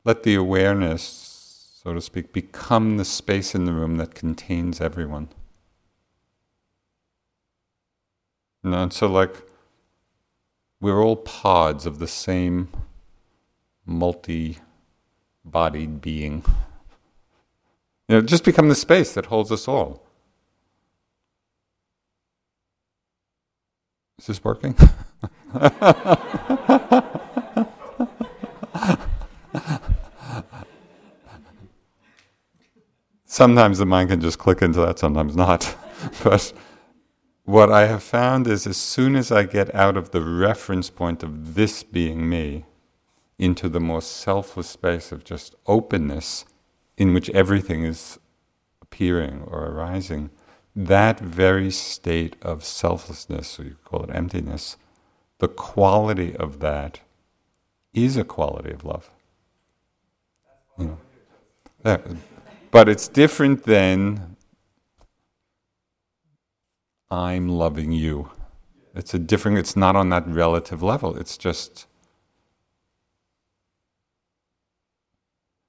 [0.03, 5.29] let the awareness, so to speak, become the space in the room that contains everyone.
[8.63, 9.35] And so, like,
[10.81, 12.69] we're all pods of the same
[13.85, 14.57] multi
[15.51, 16.43] bodied being.
[18.07, 20.03] You know, just become the space that holds us all.
[24.19, 24.75] Is this working?
[33.25, 35.75] sometimes the mind can just click into that, sometimes not.
[36.23, 36.51] but
[37.43, 41.21] what I have found is as soon as I get out of the reference point
[41.21, 42.65] of this being me
[43.39, 46.45] into the more selfless space of just openness
[46.97, 48.19] in which everything is
[48.81, 50.29] appearing or arising,
[50.75, 54.77] that very state of selflessness, or you call it emptiness,
[55.39, 57.01] the quality of that
[57.93, 59.11] is a quality of love.
[60.77, 60.97] You know.
[61.85, 61.97] yeah.
[62.71, 64.35] But it's different than
[67.09, 68.31] I'm loving you.
[68.95, 71.15] It's a different, it's not on that relative level.
[71.17, 71.87] It's just,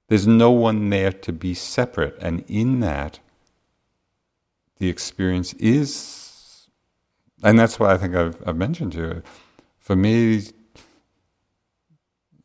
[0.09, 2.17] there's no one there to be separate.
[2.19, 3.19] And in that,
[4.79, 6.67] the experience is,
[7.43, 9.23] and that's why I think I've, I've mentioned to you.
[9.79, 10.41] For me,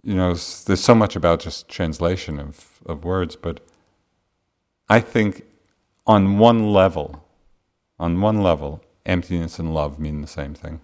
[0.02, 3.60] you know, there's so much about just translation of, of words, but
[4.88, 5.44] I think
[6.06, 7.24] on one level,
[7.98, 10.80] on one level, emptiness and love mean the same thing.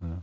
[0.00, 0.22] Know?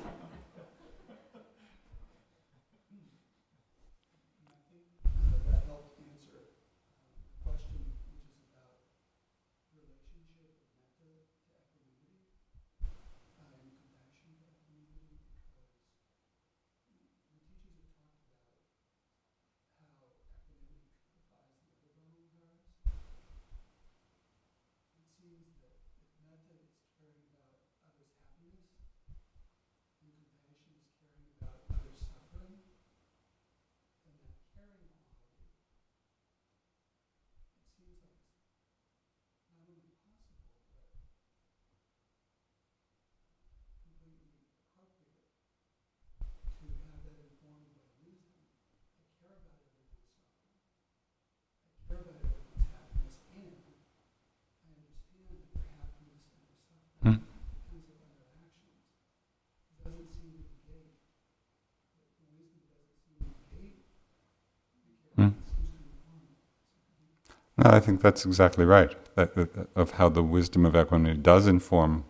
[67.63, 68.95] No, I think that's exactly right.
[69.15, 72.05] That, that- of how the wisdom of equanimity does inform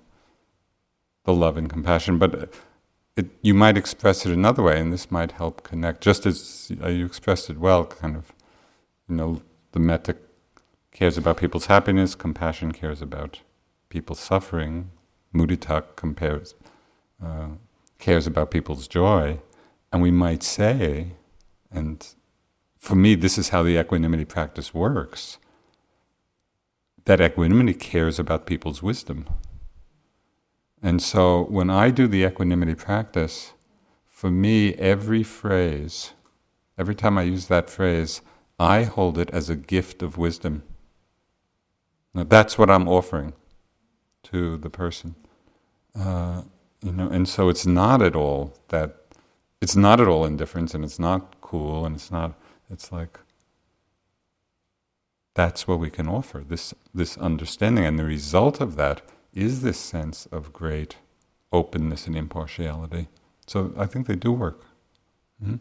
[1.26, 2.54] the love and compassion, but
[3.18, 6.02] it, you might express it another way, and this might help connect.
[6.02, 8.32] Just as uh, you expressed it well, kind of,
[9.10, 9.42] you know,
[9.74, 10.16] the metta
[10.92, 13.42] cares about people's happiness, compassion cares about
[13.90, 14.92] people's suffering,
[15.34, 16.56] mudita compares
[17.24, 17.50] uh,
[18.00, 19.40] cares about people's joy,
[19.92, 21.12] and we might say,
[21.72, 22.16] and
[22.82, 25.38] for me, this is how the equanimity practice works.
[27.06, 29.28] That equanimity cares about people's wisdom.
[30.82, 33.54] And so when I do the equanimity practice,
[34.08, 36.14] for me, every phrase,
[36.76, 38.22] every time I use that phrase,
[38.60, 40.64] I hold it as a gift of wisdom.
[42.16, 43.34] Now that's what I'm offering
[44.24, 45.14] to the person.
[45.98, 46.42] Uh,
[46.82, 48.96] you know, and so it's not at all that
[49.62, 52.34] it's not at all indifference and it's not cool and it's not
[52.72, 53.20] it's like
[55.34, 56.40] that's what we can offer.
[56.40, 59.02] This this understanding and the result of that
[59.34, 60.98] is this sense of great
[61.54, 63.08] openness and impartiality.
[63.48, 64.66] So i think they do work.
[65.44, 65.60] Mhm.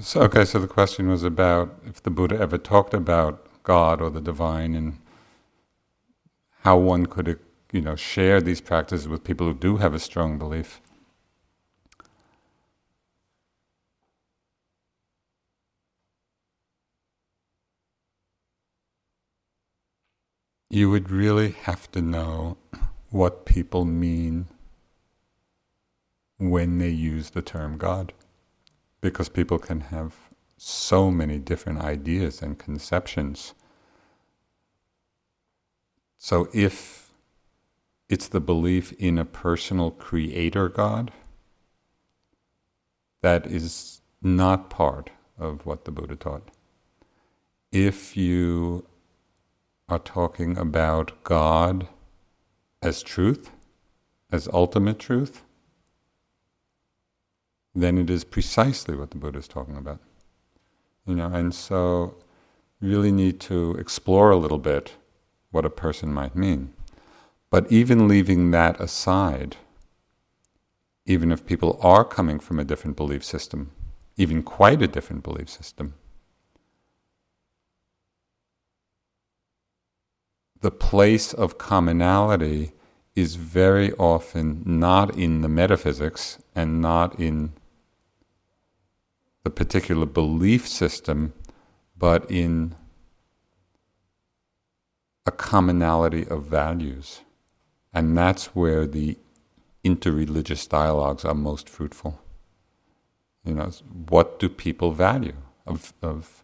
[0.03, 4.11] So, okay, so the question was about if the Buddha ever talked about God or
[4.11, 4.99] the divine and
[6.63, 7.35] how one could, uh,
[7.71, 10.81] you know, share these practices with people who do have a strong belief.
[20.69, 22.59] You would really have to know
[23.11, 24.49] what people mean
[26.39, 28.13] when they use the term God
[29.03, 30.15] because people can have
[30.57, 33.53] so many different ideas and conceptions.
[36.17, 37.11] So if
[38.09, 41.11] it's the belief in a personal creator God,
[43.23, 46.49] that is not part of what the Buddha taught.
[47.73, 48.87] If you
[49.89, 51.89] are talking about God
[52.81, 53.51] as truth,
[54.31, 55.43] as ultimate truth,
[57.75, 60.01] then it is precisely what the Buddha is talking about.
[61.07, 62.17] You know, and so
[62.81, 64.95] really need to explore a little bit
[65.51, 66.73] what a person might mean.
[67.51, 69.57] But even leaving that aside,
[71.07, 73.71] even if people are coming from a different belief system,
[74.17, 75.95] even quite a different belief system,
[80.61, 82.73] the place of commonality
[83.15, 87.53] is very often not in the metaphysics and not in
[89.45, 91.33] the particular belief system,
[91.97, 92.75] but in
[95.27, 97.21] a commonality of values.
[97.93, 99.19] And that's where the
[99.85, 102.21] interreligious dialogues are most fruitful.
[103.45, 103.71] You know,
[104.09, 105.37] what do people value
[105.67, 106.43] of, of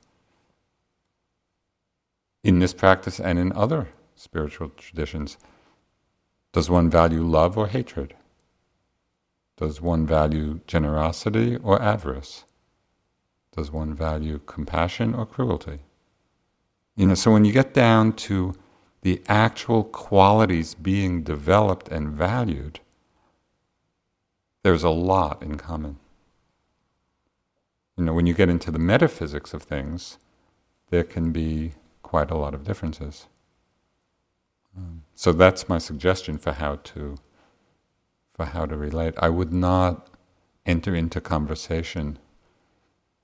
[2.43, 5.39] in this practice and in other spiritual traditions.
[6.53, 8.15] Does one value love or hatred?
[9.57, 12.45] Does one value generosity or avarice?
[13.55, 15.81] Does one value compassion or cruelty?
[16.97, 18.55] You know, so when you get down to
[19.03, 22.81] the actual qualities being developed and valued,
[24.63, 25.99] there's a lot in common.
[27.97, 30.19] You know, when you get into the metaphysics of things,
[30.91, 31.73] there can be
[32.03, 33.27] quite a lot of differences.
[34.77, 37.17] Um, so that's my suggestion for how to
[38.35, 39.15] for how to relate.
[39.19, 40.09] I would not
[40.65, 42.19] enter into conversation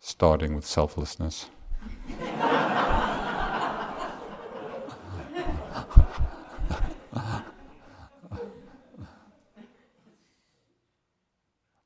[0.07, 1.47] starting with selflessness.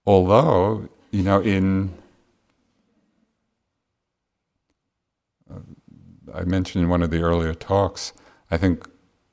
[0.04, 1.94] Although, you know, in
[5.48, 5.60] uh,
[6.34, 8.12] I mentioned in one of the earlier talks,
[8.50, 8.88] I think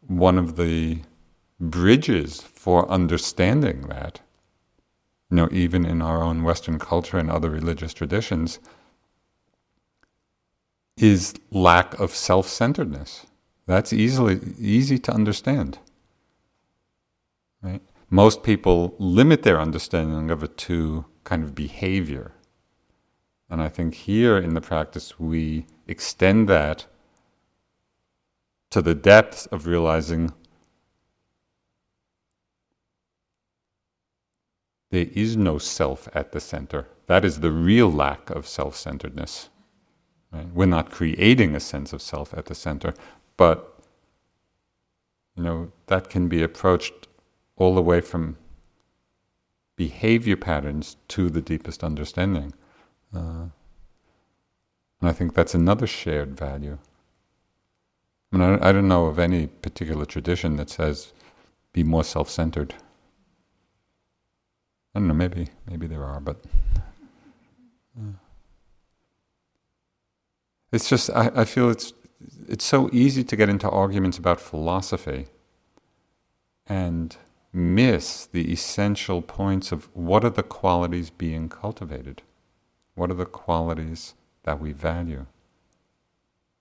[0.05, 0.99] one of the
[1.59, 4.19] bridges for understanding that,
[5.29, 8.59] you know, even in our own Western culture and other religious traditions,
[10.97, 13.25] is lack of self-centeredness.
[13.65, 15.79] That's easily easy to understand.
[17.61, 17.81] Right?
[18.09, 22.33] Most people limit their understanding of it to kind of behavior.
[23.49, 26.85] And I think here in the practice we extend that
[28.69, 30.33] to the depths of realizing
[34.95, 36.87] there is no self at the center.
[37.07, 39.49] That is the real lack of self centeredness.
[40.31, 40.47] Right?
[40.53, 42.93] We're not creating a sense of self at the center,
[43.35, 43.77] but
[45.35, 47.09] you know that can be approached
[47.57, 48.37] all the way from
[49.75, 52.53] behavior patterns to the deepest understanding.
[53.13, 53.49] Uh,
[55.01, 56.77] and I think that's another shared value.
[58.31, 61.11] I mean, I, I don't know of any particular tradition that says
[61.73, 62.75] be more self centered.
[64.95, 66.37] I don't know, maybe, maybe there are, but.
[67.99, 68.13] Uh,
[70.71, 71.91] it's just, I, I feel it's,
[72.47, 75.27] it's so easy to get into arguments about philosophy
[76.65, 77.17] and
[77.51, 82.21] miss the essential points of what are the qualities being cultivated?
[82.95, 85.25] What are the qualities that we value?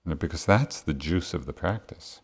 [0.03, 2.19] You know, because that's the juice of the practice.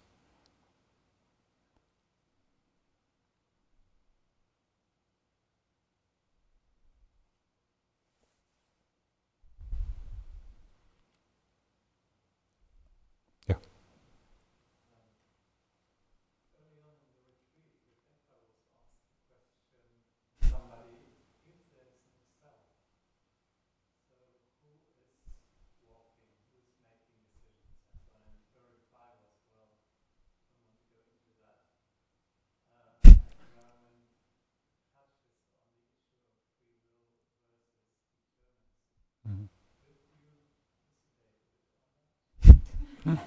[43.04, 43.18] Do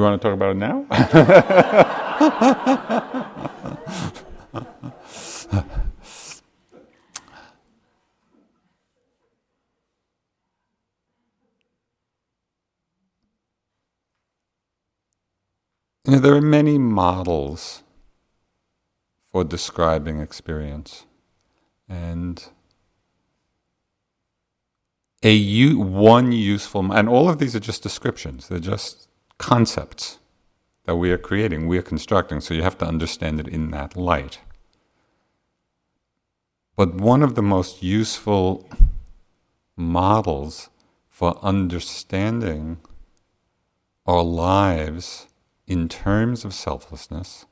[0.00, 0.86] you want to talk about it now?
[16.04, 17.82] you know, there are many models
[19.30, 21.04] for describing experience.
[21.88, 22.44] And
[25.22, 28.48] a u- one useful, and all of these are just descriptions.
[28.48, 29.08] They're just
[29.42, 30.20] concepts
[30.84, 32.40] that we are creating, we are constructing.
[32.40, 34.38] So you have to understand it in that light.
[36.76, 38.68] But one of the most useful
[39.76, 40.70] models
[41.08, 42.78] for understanding
[44.06, 45.26] our lives
[45.66, 47.44] in terms of selflessness,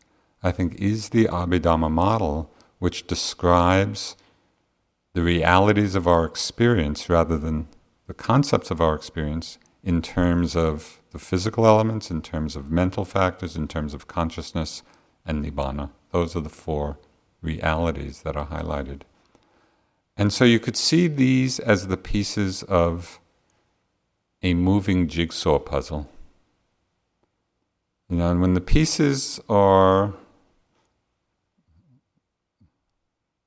[0.42, 4.16] I think, is the Abhidhamma model, which describes
[5.12, 7.66] the realities of our experience rather than
[8.06, 13.04] the concepts of our experience in terms of the physical elements, in terms of mental
[13.04, 14.82] factors, in terms of consciousness
[15.24, 15.90] and nibbana.
[16.12, 16.98] Those are the four
[17.42, 19.02] realities that are highlighted.
[20.16, 23.20] And so you could see these as the pieces of
[24.42, 26.10] a moving jigsaw puzzle.
[28.08, 30.14] You know, and when the pieces are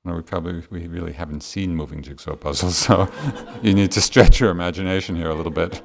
[0.06, 3.08] No, we probably we really haven't seen moving jigsaw puzzles, so
[3.62, 5.80] you need to stretch your imagination here a little bit.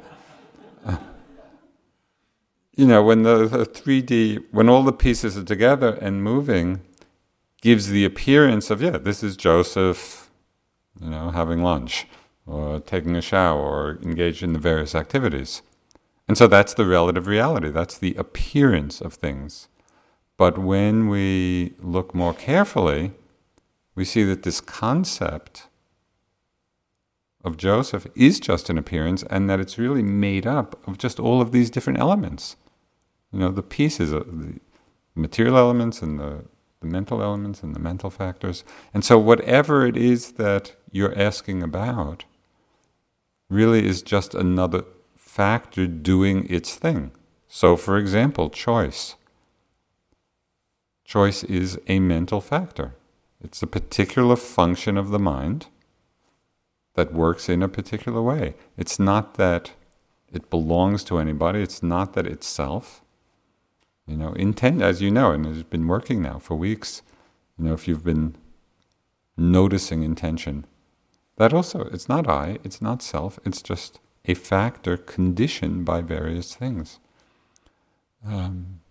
[2.79, 6.79] You know, when the, the 3D, when all the pieces are together and moving,
[7.61, 10.29] gives the appearance of yeah, this is Joseph,
[10.97, 12.07] you know, having lunch
[12.47, 15.61] or taking a shower or engaged in the various activities,
[16.29, 19.67] And so that's the relative reality, that's the appearance of things.
[20.37, 23.11] But when we look more carefully,
[23.93, 25.67] we see that this concept
[27.43, 31.41] of Joseph is just an appearance and that it's really made up of just all
[31.41, 32.55] of these different elements.
[33.31, 34.59] You know, the pieces, of the
[35.15, 36.45] material elements and the,
[36.79, 38.63] the mental elements and the mental factors.
[38.93, 42.25] And so, whatever it is that you're asking about
[43.49, 44.83] really is just another
[45.15, 47.11] factor doing its thing.
[47.47, 49.15] So, for example, choice.
[51.03, 52.95] Choice is a mental factor.
[53.41, 55.67] It's a particular function of the mind
[56.95, 58.55] that works in a particular way.
[58.77, 59.71] It's not that
[60.31, 63.01] it belongs to anybody, it's not that it's self.
[64.09, 67.03] You know, intent, as you know, and it's been working now for weeks,
[67.59, 68.35] you know, if you've been
[69.37, 70.65] noticing intention,
[71.35, 76.55] that also, it's not I, it's not self, it's just a factor conditioned by various
[76.55, 76.99] things.
[78.25, 78.81] Um,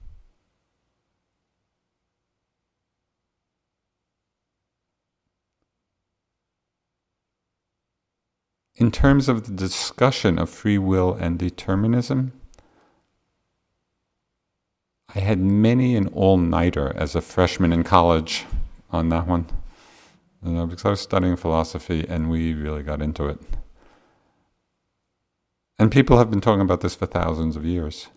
[8.77, 12.38] in terms of the discussion of free will and determinism,
[15.15, 18.45] I had many an all nighter as a freshman in college
[18.91, 19.47] on that one.
[20.45, 23.41] You know, because I was studying philosophy and we really got into it.
[25.79, 28.09] And people have been talking about this for thousands of years.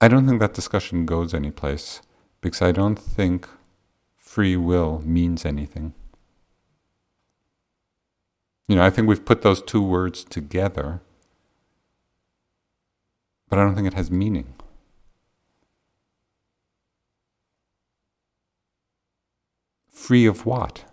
[0.00, 2.02] I don't think that discussion goes anyplace
[2.40, 3.48] because I don't think
[4.16, 5.94] free will means anything.
[8.68, 11.00] You know, I think we've put those two words together,
[13.48, 14.54] but I don't think it has meaning.
[19.88, 20.84] Free of what?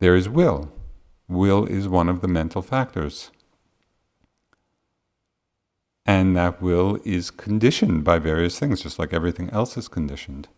[0.00, 0.72] There is will.
[1.28, 3.30] Will is one of the mental factors.
[6.04, 10.48] And that will is conditioned by various things, just like everything else is conditioned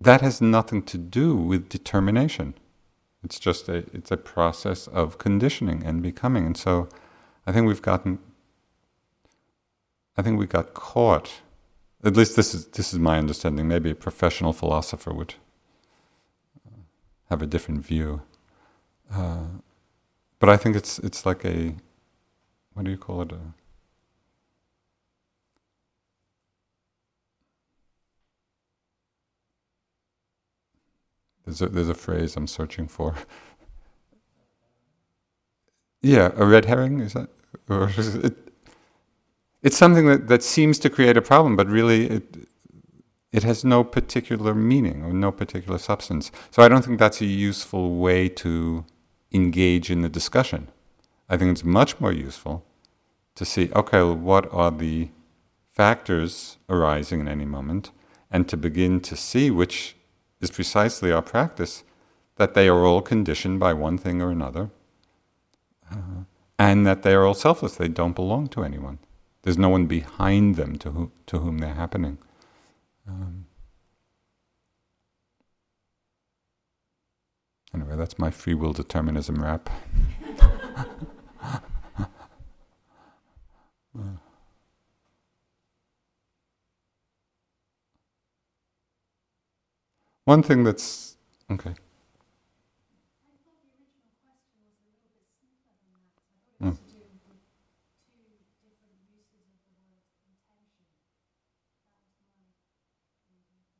[0.00, 2.54] that has nothing to do with determination.
[3.24, 6.46] It's just a it's a process of conditioning and becoming.
[6.46, 6.88] And so
[7.48, 8.20] I think we've gotten
[10.18, 11.30] I think we got caught.
[12.04, 13.68] At least this is this is my understanding.
[13.68, 15.34] Maybe a professional philosopher would
[17.30, 18.22] have a different view.
[19.12, 19.46] Uh,
[20.40, 21.76] but I think it's it's like a
[22.74, 23.32] what do you call it?
[23.32, 23.38] A,
[31.44, 33.14] There's a, there's a phrase I'm searching for.
[36.02, 37.30] yeah, a red herring is that,
[37.68, 38.36] or it?
[39.60, 42.48] It's something that, that seems to create a problem, but really it
[43.32, 46.30] it has no particular meaning or no particular substance.
[46.50, 48.84] So I don't think that's a useful way to
[49.32, 50.68] engage in the discussion.
[51.28, 52.64] I think it's much more useful
[53.34, 55.10] to see, okay, well, what are the
[55.68, 57.90] factors arising in any moment,
[58.30, 59.94] and to begin to see which
[60.40, 61.84] is precisely our practice
[62.36, 64.70] that they are all conditioned by one thing or another,
[65.90, 66.24] uh,
[66.58, 67.76] and that they are all selfless.
[67.76, 68.98] They don't belong to anyone.
[69.42, 72.18] There's no one behind them to, who, to whom they're happening.
[73.06, 73.46] Um,
[77.74, 79.70] anyway, that's my free will determinism rap.
[81.42, 81.58] uh.
[90.24, 91.16] One thing that's
[91.50, 91.72] okay.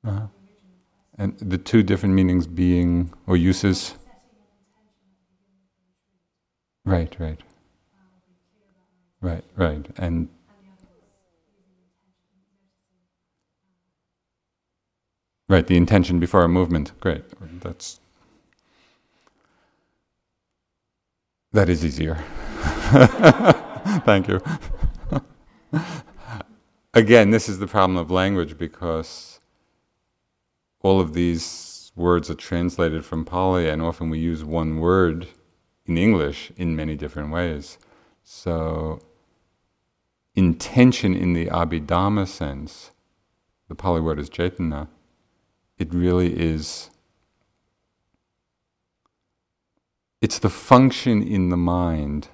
[0.05, 0.27] Uh-huh.
[1.19, 3.95] And the two different meanings being or uses.
[6.85, 7.41] Right, right.
[9.21, 9.87] Right, right.
[9.99, 10.29] And
[15.49, 16.93] Right, the intention before a movement.
[17.01, 17.25] Great.
[17.61, 18.01] That's
[21.53, 22.17] that is easier.
[24.05, 24.43] Thank you.
[26.95, 29.38] Again, this is the problem of language because
[30.81, 35.29] all of these words are translated from Pali, and often we use one word
[35.87, 37.79] in English in many different ways.
[38.23, 39.01] So,
[40.35, 42.93] intention in the Abhidhamma sense,
[43.69, 44.89] the Pali word is Cetana
[45.79, 46.91] it really is.
[50.21, 52.29] It's the function in the mind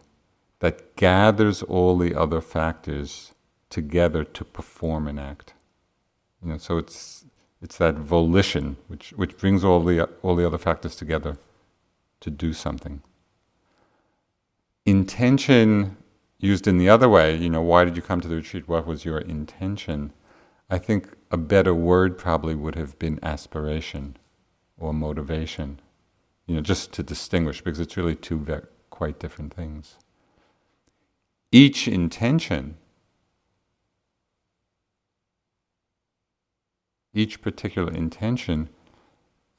[0.60, 3.32] that gathers all the other factors
[3.68, 5.52] together to perform an act.
[6.42, 7.23] You know, so it's
[7.64, 11.38] it's that volition which which brings all the all the other factors together
[12.20, 13.02] to do something.
[14.86, 15.96] Intention
[16.38, 18.68] used in the other way, you know, why did you come to the retreat?
[18.68, 20.12] What was your intention?
[20.68, 24.18] I think a better word probably would have been aspiration
[24.76, 25.80] or motivation,
[26.46, 29.96] you know, just to distinguish, because it's really two very, quite different things.
[31.50, 32.76] Each intention,
[37.14, 38.68] each particular intention,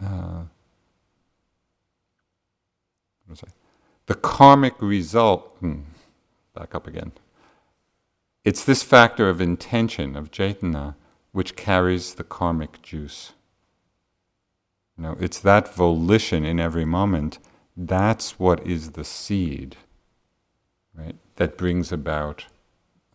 [0.04, 0.44] uh,
[4.06, 5.82] the karmic result, hmm,
[6.54, 7.14] back up again.
[8.44, 10.96] It's this factor of intention, of cetana,
[11.32, 13.34] which carries the karmic juice.
[14.98, 17.40] You know, it's that volition in every moment.
[17.76, 19.76] That's what is the seed,
[20.94, 21.16] right?
[21.38, 22.46] That brings about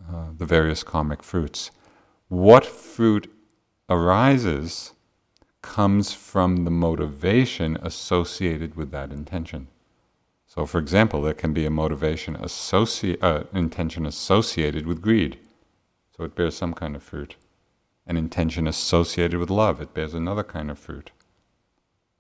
[0.06, 1.70] uh, the various karmic fruits.
[2.28, 3.32] What fruit
[3.90, 4.92] arises
[5.60, 9.68] comes from the motivation associated with that intention.
[10.46, 15.38] So, for example, there can be a motivation, uh, intention associated with greed.
[16.16, 17.36] So it bears some kind of fruit.
[18.06, 21.12] An intention associated with love, it bears another kind of fruit.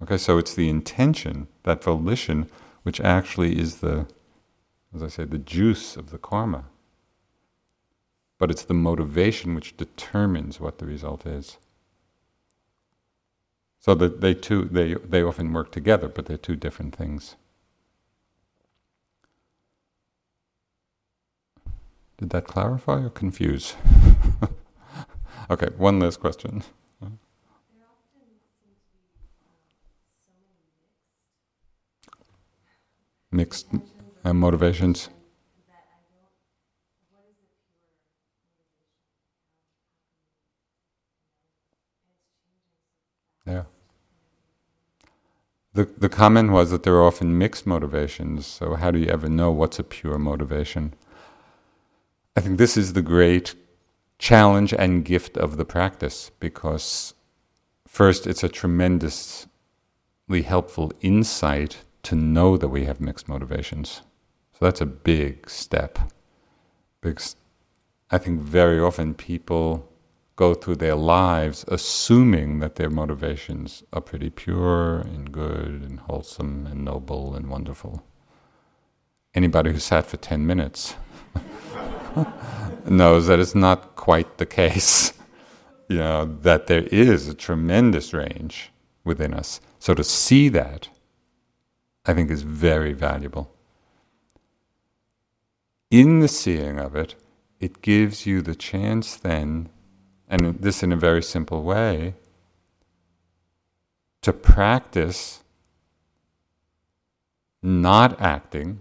[0.02, 2.48] Okay, so it's the intention, that volition,
[2.82, 4.06] which actually is the,
[4.94, 6.64] as I say, the juice of the karma.
[8.40, 11.58] But it's the motivation which determines what the result is.
[13.78, 17.36] So that they two they they often work together, but they're two different things.
[22.16, 23.74] Did that clarify or confuse?
[25.50, 26.62] okay, one last question.
[33.30, 33.68] Mixed
[34.24, 35.10] uh, motivations.
[43.46, 43.64] Yeah.
[45.72, 49.28] The, the comment was that there are often mixed motivations, so how do you ever
[49.28, 50.94] know what's a pure motivation?
[52.36, 53.54] I think this is the great
[54.18, 57.14] challenge and gift of the practice because,
[57.86, 59.48] first, it's a tremendously
[60.44, 64.02] helpful insight to know that we have mixed motivations.
[64.52, 65.98] So that's a big step.
[67.00, 67.36] Because
[68.10, 69.89] I think very often people
[70.40, 76.66] go through their lives assuming that their motivations are pretty pure and good and wholesome
[76.66, 78.02] and noble and wonderful.
[79.34, 80.96] Anybody who sat for 10 minutes
[82.86, 85.12] knows that it's not quite the case.
[85.90, 88.70] You know, that there is a tremendous range
[89.02, 89.60] within us.
[89.80, 90.88] So to see that,
[92.06, 93.52] I think, is very valuable.
[95.90, 97.16] In the seeing of it,
[97.58, 99.68] it gives you the chance then,
[100.30, 102.14] and this in a very simple way,
[104.22, 105.42] to practice
[107.62, 108.80] not acting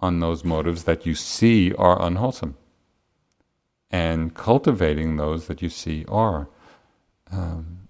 [0.00, 2.56] on those motives that you see are unwholesome
[3.90, 6.48] and cultivating those that you see are.
[7.30, 7.85] Um,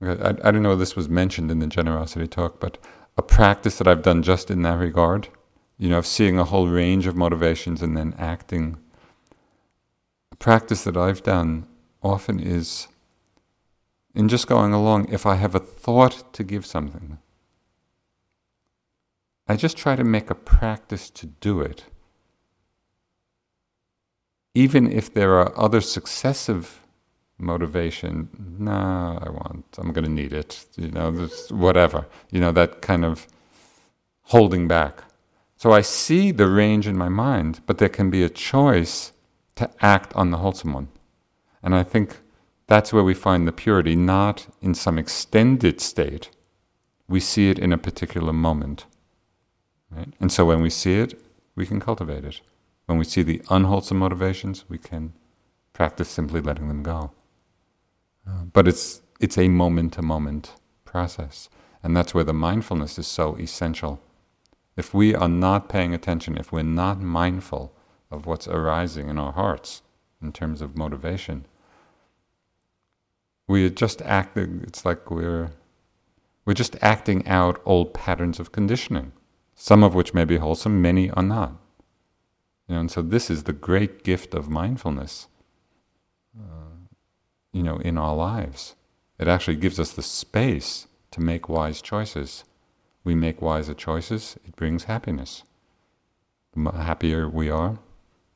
[0.00, 2.78] I, I don't know if this was mentioned in the generosity talk, but
[3.16, 5.28] a practice that I've done just in that regard,
[5.76, 8.78] you know, of seeing a whole range of motivations and then acting.
[10.30, 11.66] A practice that I've done
[12.02, 12.86] often is
[14.14, 17.18] in just going along, if I have a thought to give something,
[19.46, 21.84] I just try to make a practice to do it.
[24.54, 26.80] Even if there are other successive
[27.38, 28.28] motivation,
[28.58, 31.12] no, I want, I'm going to need it, you know,
[31.50, 33.26] whatever, you know, that kind of
[34.22, 35.04] holding back.
[35.56, 39.12] So I see the range in my mind, but there can be a choice
[39.56, 40.88] to act on the wholesome one.
[41.62, 42.18] And I think
[42.66, 46.30] that's where we find the purity, not in some extended state.
[47.08, 48.84] We see it in a particular moment.
[49.90, 50.12] Right?
[50.20, 51.20] And so when we see it,
[51.56, 52.40] we can cultivate it.
[52.86, 55.12] When we see the unwholesome motivations, we can
[55.72, 57.12] practice simply letting them go.
[58.52, 60.54] But it's, it's a moment to moment
[60.84, 61.48] process.
[61.82, 64.00] And that's where the mindfulness is so essential.
[64.76, 67.72] If we are not paying attention, if we're not mindful
[68.10, 69.82] of what's arising in our hearts
[70.22, 71.46] in terms of motivation,
[73.46, 75.50] we are just acting, it's like we're,
[76.44, 79.12] we're just acting out old patterns of conditioning,
[79.54, 81.52] some of which may be wholesome, many are not.
[82.68, 85.28] You know, and so this is the great gift of mindfulness,
[86.38, 86.67] uh,
[87.52, 88.74] you know, in our lives.
[89.18, 92.44] It actually gives us the space to make wise choices.
[93.04, 95.42] We make wiser choices, it brings happiness.
[96.54, 97.78] The happier we are,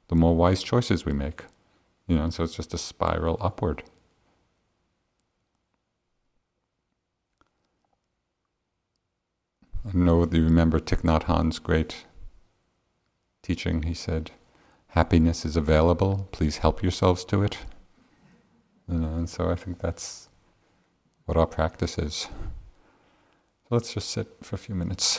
[0.09, 1.45] the more wise choices we make.
[2.07, 3.85] You know, so it's just a spiral upward.
[9.85, 12.05] I know you remember Thich Nhat Hanh's great
[13.43, 13.83] teaching.
[13.83, 14.31] He said,
[14.89, 17.59] Happiness is available, please help yourselves to it.
[18.93, 20.29] You know, and so I think that's
[21.25, 22.29] what our practice is.
[23.71, 25.19] Let's just sit for a few minutes,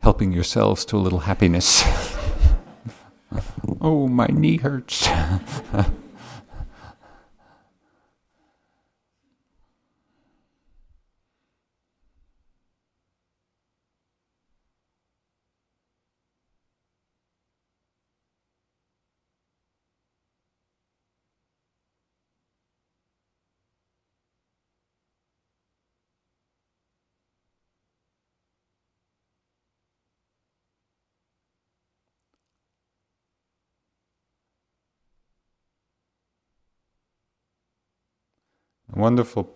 [0.00, 1.82] helping yourselves to a little happiness.
[3.82, 5.06] oh, my knee hurts.
[38.98, 39.54] wonderful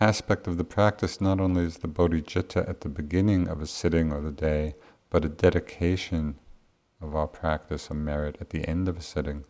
[0.00, 4.10] aspect of the practice not only is the bodhicitta at the beginning of a sitting
[4.10, 4.74] or the day,
[5.10, 6.36] but a dedication
[7.00, 9.44] of our practice, a merit at the end of a sitting.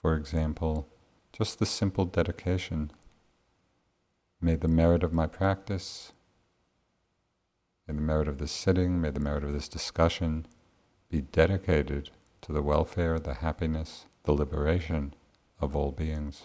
[0.00, 0.86] For example,
[1.32, 2.92] just the simple dedication.
[4.40, 6.12] May the merit of my practice,
[7.88, 10.46] may the merit of this sitting, may the merit of this discussion
[11.10, 12.10] be dedicated
[12.42, 15.12] to the welfare, the happiness, the liberation
[15.60, 16.44] of all beings.